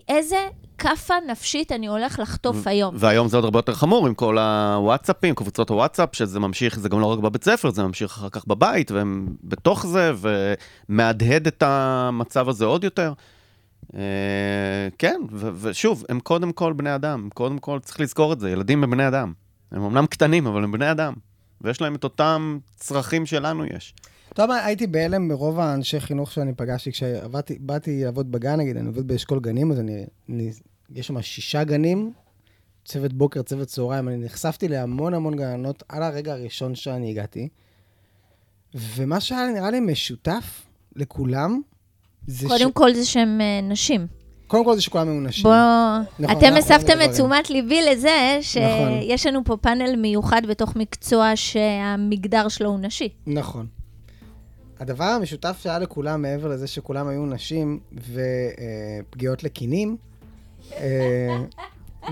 [0.10, 0.48] איזה
[0.78, 2.96] כאפה נפשית אני הולך לחטוף היום.
[2.98, 7.00] והיום זה עוד הרבה יותר חמור עם כל הוואטסאפים, קבוצות הוואטסאפ, שזה ממשיך, זה גם
[7.00, 10.14] לא רק בבית ספר, זה ממשיך אחר כך בבית, והם בתוך זה,
[10.90, 13.14] ומהדהד את המצב הזה עוד יותר.
[13.96, 14.00] אה,
[14.98, 18.84] כן, ו- ושוב, הם קודם כל בני אדם, קודם כל צריך לזכור את זה, ילדים
[18.84, 19.34] הם בני אדם.
[19.72, 21.14] הם אמנם קטנים, אבל הם בני אדם.
[21.62, 23.94] ויש להם את אותם צרכים שלנו יש.
[24.34, 28.88] אתה יודע מה, הייתי בהלם מרוב האנשי חינוך שאני פגשתי, כשבאתי לעבוד בגן, נגיד, אני
[28.88, 30.52] עובד באשכול גנים, אז אני, אני,
[30.96, 32.14] יש שם שישה גנים,
[32.86, 37.48] צוות בוקר, צוות צהריים, אני נחשפתי להמון המון גננות על הרגע הראשון שאני הגעתי,
[38.76, 40.62] ומה שהיה נראה לי משותף
[40.96, 41.62] לכולם,
[42.28, 44.08] זה קודם כל זה שהם אה, נשים.
[44.48, 45.44] קודם כל זה שכולם היו נשים.
[45.44, 45.54] בוא...
[46.20, 47.12] נכון, אתם אנחנו הסבתם את עליהם.
[47.12, 49.02] תשומת ליבי לזה נכון.
[49.02, 53.10] שיש לנו פה פאנל מיוחד בתוך מקצוע שהמגדר שלו הוא נשי.
[53.28, 53.68] נכון.
[54.84, 59.98] הדבר המשותף שהיה לכולם, מעבר לזה שכולם היו נשים ופגיעות לקינים,
[60.72, 61.38] אה,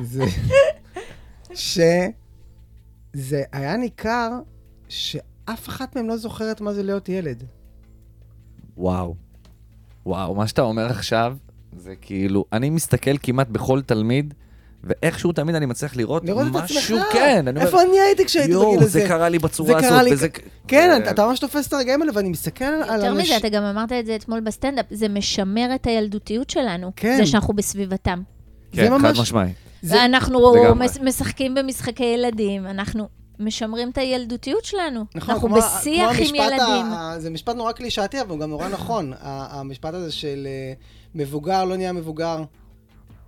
[0.02, 0.24] זה
[1.54, 4.30] שזה היה ניכר
[4.90, 7.44] שאף אחת מהם לא זוכרת מה זה להיות ילד.
[8.78, 9.16] וואו.
[10.06, 11.38] וואו, מה שאתה אומר עכשיו,
[11.78, 14.34] זה כאילו, אני מסתכל כמעט בכל תלמיד,
[14.84, 16.78] ואיכשהו תמיד אני מצליח לראות, לראות את עצמך.
[16.78, 17.48] משהו, כן.
[17.48, 18.88] אני אומר, איפה אני הייתי כשהייתי בגיל יואו, הזה?
[18.88, 20.28] זה קרה לי בצורה זה קרה הזאת, לי- וזה...
[20.68, 23.16] כן, ו- אתה- אתה ממש תופס את הרגעים האלה, ואני מסתכל על יותר אנשים...
[23.36, 26.92] מזה, אתה גם אמרת את זה אתמול בסטנדאפ, זה משמר את הילדותיות שלנו.
[26.96, 27.18] כן.
[27.18, 28.22] זה שאנחנו בסביבתם.
[28.74, 29.54] זה כן, חד ממש- משמעי.
[29.82, 29.96] זה-
[30.66, 30.86] לגמרי.
[30.86, 33.08] מש- משחקים במשחקי ילדים, אנחנו
[33.40, 35.06] משמרים את הילדותיות שלנו.
[35.16, 36.86] נכון, אנחנו כמו- בשיח כמו עם המשפט ילדים.
[36.94, 39.14] ה- זה משפט נורא קלישאתי, אבל הוא גם נורא נכון.
[39.14, 40.74] ה- המשפט הזה של אה,
[41.16, 42.44] מבוגר לא נהיה מבוגר.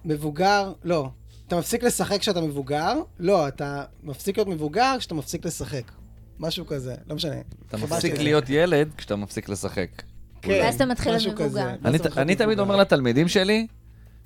[0.05, 1.09] מבוגר, לא.
[1.53, 2.93] אתה מפסיק לשחק כשאתה מבוגר?
[3.19, 5.91] לא, אתה מפסיק להיות מבוגר כשאתה מפסיק לשחק.
[6.39, 7.35] משהו כזה, לא משנה.
[7.67, 8.19] אתה מפסיק.
[8.19, 9.89] להיות ילד כשאתה מפסיק לשחק.
[10.41, 11.69] כן, ואז אתה מתחיל להיות מבוגר.
[12.17, 12.59] אני, תמיד.
[12.59, 13.67] אומר לתלמידים שלי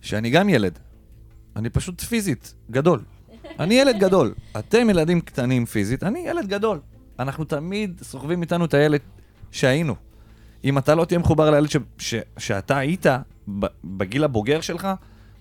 [0.01, 0.79] שאני גם ילד.
[1.55, 3.03] אני פשוט פיזית גדול.
[3.59, 4.33] אני ילד גדול.
[4.59, 6.79] אתם ילדים קטנים פיזית, אני ילד גדול.
[7.19, 9.01] אנחנו תמיד סוחבים איתנו את הילד
[9.51, 9.95] שהיינו.
[10.63, 13.05] אם אתה לא תהיה מחובר לילד ש, ש, שאתה היית
[13.83, 14.87] בגיל הבוגר שלך,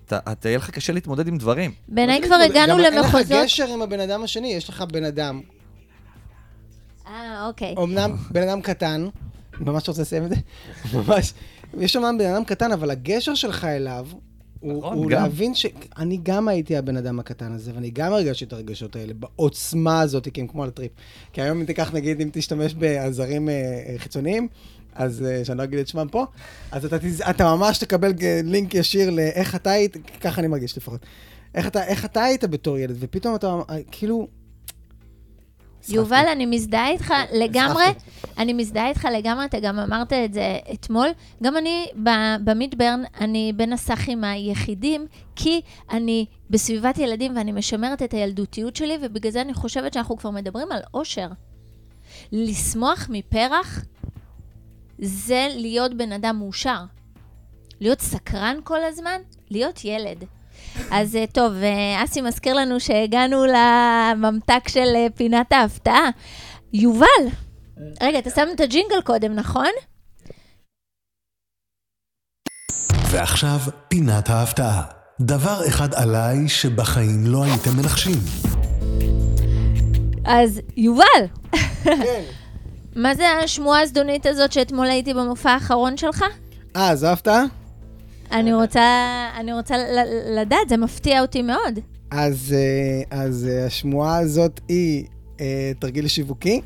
[0.07, 1.71] אתה, אתה יהיה לך קשה להתמודד עם דברים.
[1.87, 3.21] בעיניי כבר הגענו גם אין למחוזות...
[3.21, 5.41] לך גשר עם הבן אדם השני, יש לך בן אדם.
[7.07, 7.75] אה, אוקיי.
[7.83, 9.07] אמנם בן אדם קטן,
[9.59, 10.35] ממש רוצה לסיים את זה?
[10.97, 11.33] ממש.
[11.79, 14.07] יש אמנם בן אדם קטן, אבל הגשר שלך אליו,
[14.59, 15.21] הוא, נכון, הוא גם.
[15.21, 20.01] להבין שאני גם הייתי הבן אדם הקטן הזה, ואני גם הרגשתי את הרגשות האלה, בעוצמה
[20.01, 20.91] הזאת, כי הם כמו על הטריפ.
[21.33, 24.47] כי היום אם תיקח, נגיד, אם תשתמש בעזרים אה, אה, חיצוניים,
[24.95, 26.25] אז אה, שאני לא אגיד את שמם פה,
[26.71, 26.97] אז אתה.
[27.29, 31.05] אתה ממש תקבל לינק ישיר לאיך אתה היית, ככה אני מרגיש לפחות.
[31.55, 33.55] איך אתה, איך אתה היית בתור ילד, ופתאום אתה,
[33.91, 34.27] כאילו...
[35.89, 38.17] יובל, אני מזדהה איתך לגמרי, נסחפתי.
[38.37, 41.07] אני מזדהה איתך לגמרי, אתה גם אמרת את זה אתמול.
[41.43, 41.87] גם אני
[42.43, 49.31] במידברן, אני בין הסאחים היחידים, כי אני בסביבת ילדים ואני משמרת את הילדותיות שלי, ובגלל
[49.31, 51.27] זה אני חושבת שאנחנו כבר מדברים על אושר.
[52.31, 53.85] לשמוח מפרח
[54.99, 56.83] זה להיות בן אדם מאושר.
[57.81, 60.23] להיות סקרן כל הזמן, להיות ילד.
[60.91, 66.09] אז אה, טוב, אה, אסי מזכיר לנו שהגענו לממתק של אה, פינת ההפתעה.
[66.73, 67.07] יובל,
[68.01, 69.71] רגע, אתה שם את הג'ינגל קודם, נכון?
[73.11, 74.83] ועכשיו, פינת ההפתעה.
[75.21, 78.19] דבר אחד עליי שבחיים לא הייתם מנחשים.
[80.25, 81.25] אז יובל,
[81.83, 82.21] כן.
[83.03, 86.23] מה זה השמועה הזדונית הזאת שאתמול הייתי במופע האחרון שלך?
[86.75, 87.43] אה, זו הפתעה?
[88.31, 88.81] אני רוצה,
[89.39, 89.75] אני רוצה
[90.35, 91.79] לדעת, זה מפתיע אותי מאוד.
[92.11, 95.05] אז, אה, אז אה, השמועה הזאת היא
[95.39, 96.61] אה, תרגיל שיווקי.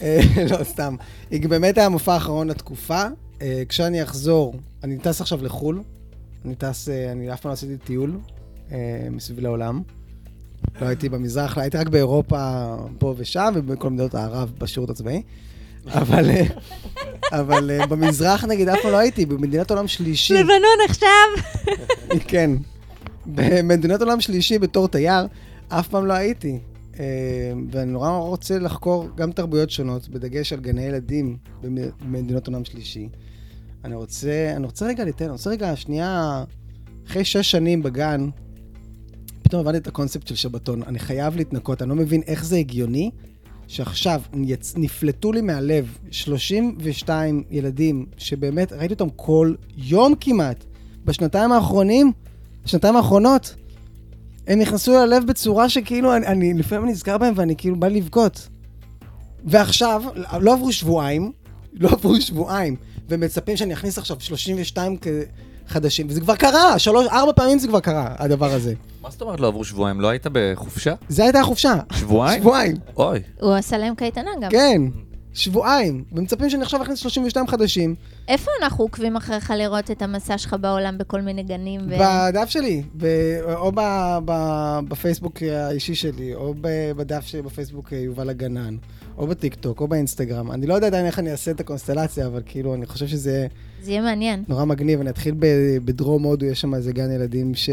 [0.50, 0.96] לא, סתם.
[1.30, 3.02] היא באמת היה המופע האחרון לתקופה.
[3.68, 4.54] כשאני אחזור,
[4.84, 5.82] אני טס עכשיו לחו"ל.
[6.44, 8.18] אני טס, אני אף פעם לא עשיתי טיול
[9.10, 9.82] מסביב לעולם.
[10.80, 15.22] לא הייתי במזרח, לא, הייתי רק באירופה פה ושם, ובכל מדינות הערב בשירות הצבאי.
[15.92, 16.42] אבל, אה,
[17.32, 20.34] אבל אה, במזרח, נגיד, אף פעם לא הייתי, במדינת עולם שלישי.
[20.34, 20.54] לבנון
[20.88, 21.08] עכשיו!
[22.28, 22.50] כן.
[23.26, 25.26] במדינת עולם שלישי בתור תייר,
[25.68, 26.58] אף פעם לא הייתי.
[26.98, 27.04] אה,
[27.70, 33.08] ואני נורא רוצה לחקור גם תרבויות שונות, בדגש על גני ילדים במ- במדינות עולם שלישי.
[33.84, 36.44] אני רוצה, אני רוצה רגע לתת, אני רוצה רגע, שנייה,
[37.06, 38.28] אחרי שש שנים בגן,
[39.42, 40.82] פתאום הבנתי את הקונספט של שבתון.
[40.86, 43.10] אני חייב להתנקות, אני לא מבין איך זה הגיוני
[43.68, 44.74] שעכשיו יצ...
[44.76, 50.64] נפלטו לי מהלב 32 ילדים, שבאמת ראיתי אותם כל יום כמעט,
[51.04, 52.12] בשנתיים האחרונים,
[52.64, 53.54] בשנתיים האחרונות.
[54.46, 58.48] הם נכנסו ללב בצורה שכאילו, אני, אני לפעמים נזכר בהם ואני כאילו בא לבכות.
[59.44, 60.02] ועכשיו,
[60.40, 61.32] לא עברו שבועיים,
[61.72, 62.76] לא עברו שבועיים,
[63.08, 65.06] ומצפים שאני אכניס עכשיו 32 כ-
[65.68, 68.74] חדשים, וזה כבר קרה, שלוש, ארבע פעמים זה כבר קרה, הדבר הזה.
[69.02, 70.00] מה זאת אומרת לא עברו שבועיים?
[70.00, 70.94] לא היית בחופשה?
[71.08, 71.74] זה הייתה החופשה.
[71.92, 72.40] שבועיים?
[72.40, 73.20] שבועיים, אוי.
[73.40, 74.50] הוא עשה להם קייטנה גם.
[74.50, 74.82] כן.
[75.34, 77.94] שבועיים, ומצפים שאני עכשיו אכניס 32 חדשים.
[78.28, 81.80] איפה אנחנו עוקבים אחריך לראות את המסע שלך בעולם בכל מיני גנים?
[81.88, 81.94] ו...
[82.00, 83.06] בדף שלי, ב-
[83.54, 88.76] או ב- ב- בפייסבוק האישי שלי, או ב- בדף שלי בפייסבוק אה, יובל הגנן,
[89.18, 90.52] או בטיקטוק, או באינסטגרם.
[90.52, 93.46] אני לא יודע עדיין איך אני אעשה את הקונסטלציה, אבל כאילו, אני חושב שזה
[93.82, 94.44] זה יהיה מעניין.
[94.48, 95.00] נורא מגניב.
[95.00, 95.46] אני אתחיל ב-
[95.84, 97.70] בדרום הודו, יש שם איזה גן ילדים ש...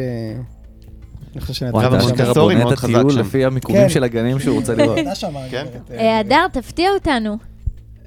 [1.34, 3.20] אני חושב שאני וואי, גם אתה בונה מאוד את חזק הטיול שם.
[3.20, 3.89] לפי המיקומים כן.
[3.89, 4.97] של הגנים שהוא רוצה לראות.
[5.14, 5.66] שם, כן.
[5.91, 7.51] אה, אה, הדר, תפתיע אותנו.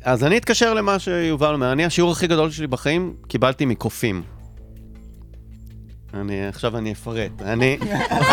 [0.05, 1.72] אז אני אתקשר למה שיובל אומר.
[1.72, 4.22] אני, השיעור הכי גדול שלי בחיים קיבלתי מקופים.
[6.14, 7.42] אני, עכשיו אני אפרט.
[7.42, 7.78] אני,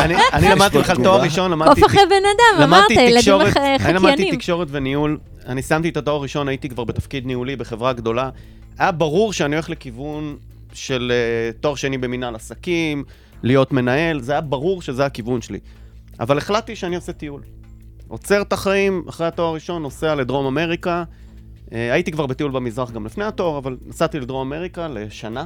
[0.03, 1.82] אני, אני למדתי בכלל תואר ראשון, למדתי...
[1.82, 4.36] קוף אחרי בן אדם, אמרת, ילדים אח- אני למדתי חקיינים.
[4.36, 5.17] תקשורת וניהול.
[5.45, 8.30] אני סיימתי את התואר הראשון, הייתי כבר בתפקיד ניהולי בחברה גדולה.
[8.78, 10.38] היה ברור שאני הולך לכיוון
[10.74, 13.03] של uh, תואר שני במנהל עסקים,
[13.43, 15.59] להיות מנהל, זה היה ברור שזה הכיוון שלי.
[16.19, 17.41] אבל החלטתי שאני עושה טיול.
[18.07, 21.03] עוצר את החיים, אחרי התואר הראשון, נוסע לדרום אמריקה.
[21.72, 25.45] Uh, הייתי כבר בטיול במזרח גם לפני התואר, אבל נסעתי לדרום אמריקה לשנה,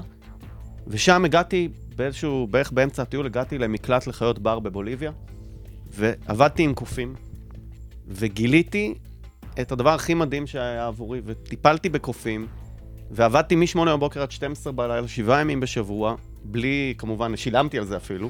[0.88, 5.12] ושם הגעתי באיזשהו, בערך באמצע הטיול, הגעתי למקלט לחיות בר בבוליביה,
[5.90, 7.16] ועבדתי עם קופים.
[8.08, 8.94] וגיליתי
[9.62, 12.48] את הדבר הכי מדהים שהיה עבורי, וטיפלתי בקופים,
[13.12, 18.30] ועבדתי מ-8 בבוקר עד 12 בלילה, שבעה ימים בשבוע, בלי, כמובן, שילמתי על זה אפילו,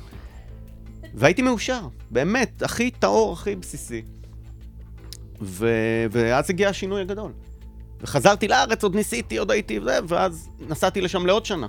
[1.14, 4.02] והייתי מאושר, באמת, הכי טהור, הכי בסיסי.
[5.42, 5.68] ו...
[6.12, 7.32] ואז הגיע השינוי הגדול.
[8.02, 11.68] וחזרתי לארץ, עוד ניסיתי, עוד הייתי וזה, ואז נסעתי לשם לעוד שנה.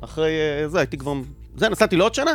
[0.00, 0.30] אחרי
[0.62, 1.14] אה, זה, הייתי כבר...
[1.56, 2.30] זה, נסעתי לעוד שנה,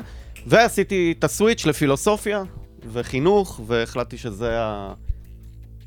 [0.48, 2.44] ועשיתי את הסוויץ' לפילוסופיה
[2.92, 4.94] וחינוך, והחלטתי שזה ה...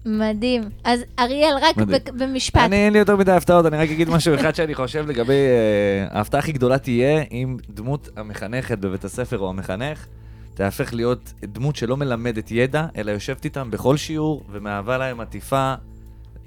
[0.06, 0.62] מדהים.
[0.84, 1.76] אז אריאל, רק.
[1.76, 2.60] ב- במשפט.
[2.60, 5.32] אני אין לי יותר מדי הפתעות, אני רק אגיד משהו אחד שאני חושב לגבי...
[5.32, 10.06] אה, ההפתעה הכי גדולה תהיה אם דמות המחנכת בבית הספר או המחנך
[10.54, 15.74] תהפך להיות דמות שלא מלמדת ידע, אלא יושבת איתם בכל שיעור ומהווה להם עטיפה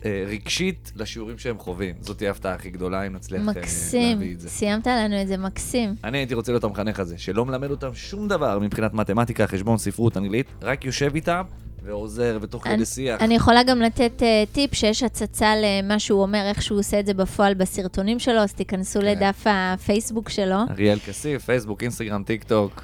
[0.05, 1.95] רגשית לשיעורים שהם חווים.
[1.99, 4.19] זאת תהיה ההפתעה הכי גדולה אם נצליח אה, מקסים.
[4.19, 4.49] להביא את זה.
[4.49, 5.95] סיימת לנו את זה מקסים.
[6.03, 10.17] אני הייתי רוצה להיות המחנך הזה, שלא מלמד אותם שום דבר מבחינת מתמטיקה, חשבון, ספרות,
[10.17, 11.43] אנגלית, רק יושב איתם
[11.83, 13.21] ועוזר ותוך כדי שיח.
[13.21, 17.05] אני יכולה גם לתת uh, טיפ שיש הצצה למה שהוא אומר, איך שהוא עושה את
[17.05, 19.05] זה בפועל בסרטונים שלו, אז תיכנסו כן.
[19.05, 20.55] לדף הפייסבוק שלו.
[20.69, 22.83] אריאל כסיף, פייסבוק, אינסטגרם, טיק טוק.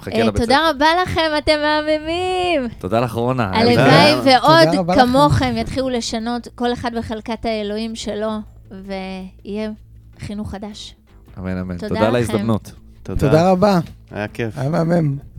[0.00, 0.44] מחכה אה, לבית ספר.
[0.44, 2.68] תודה רבה לכם, אתם מהממים.
[2.78, 3.50] תודה לך, רונה.
[3.54, 4.86] הלוואי ועוד.
[4.98, 8.30] כמוכם יתחילו לשנות כל אחד בחלקת האלוהים שלו,
[8.70, 9.70] ויהיה
[10.18, 10.94] חינוך חדש.
[11.38, 11.78] אמן, אמן.
[11.78, 12.16] תודה על.
[12.16, 12.72] ההזדמנות.
[13.02, 13.80] תודה רבה,
[14.10, 14.58] היה כיף.
[14.58, 15.29] היה מהמם.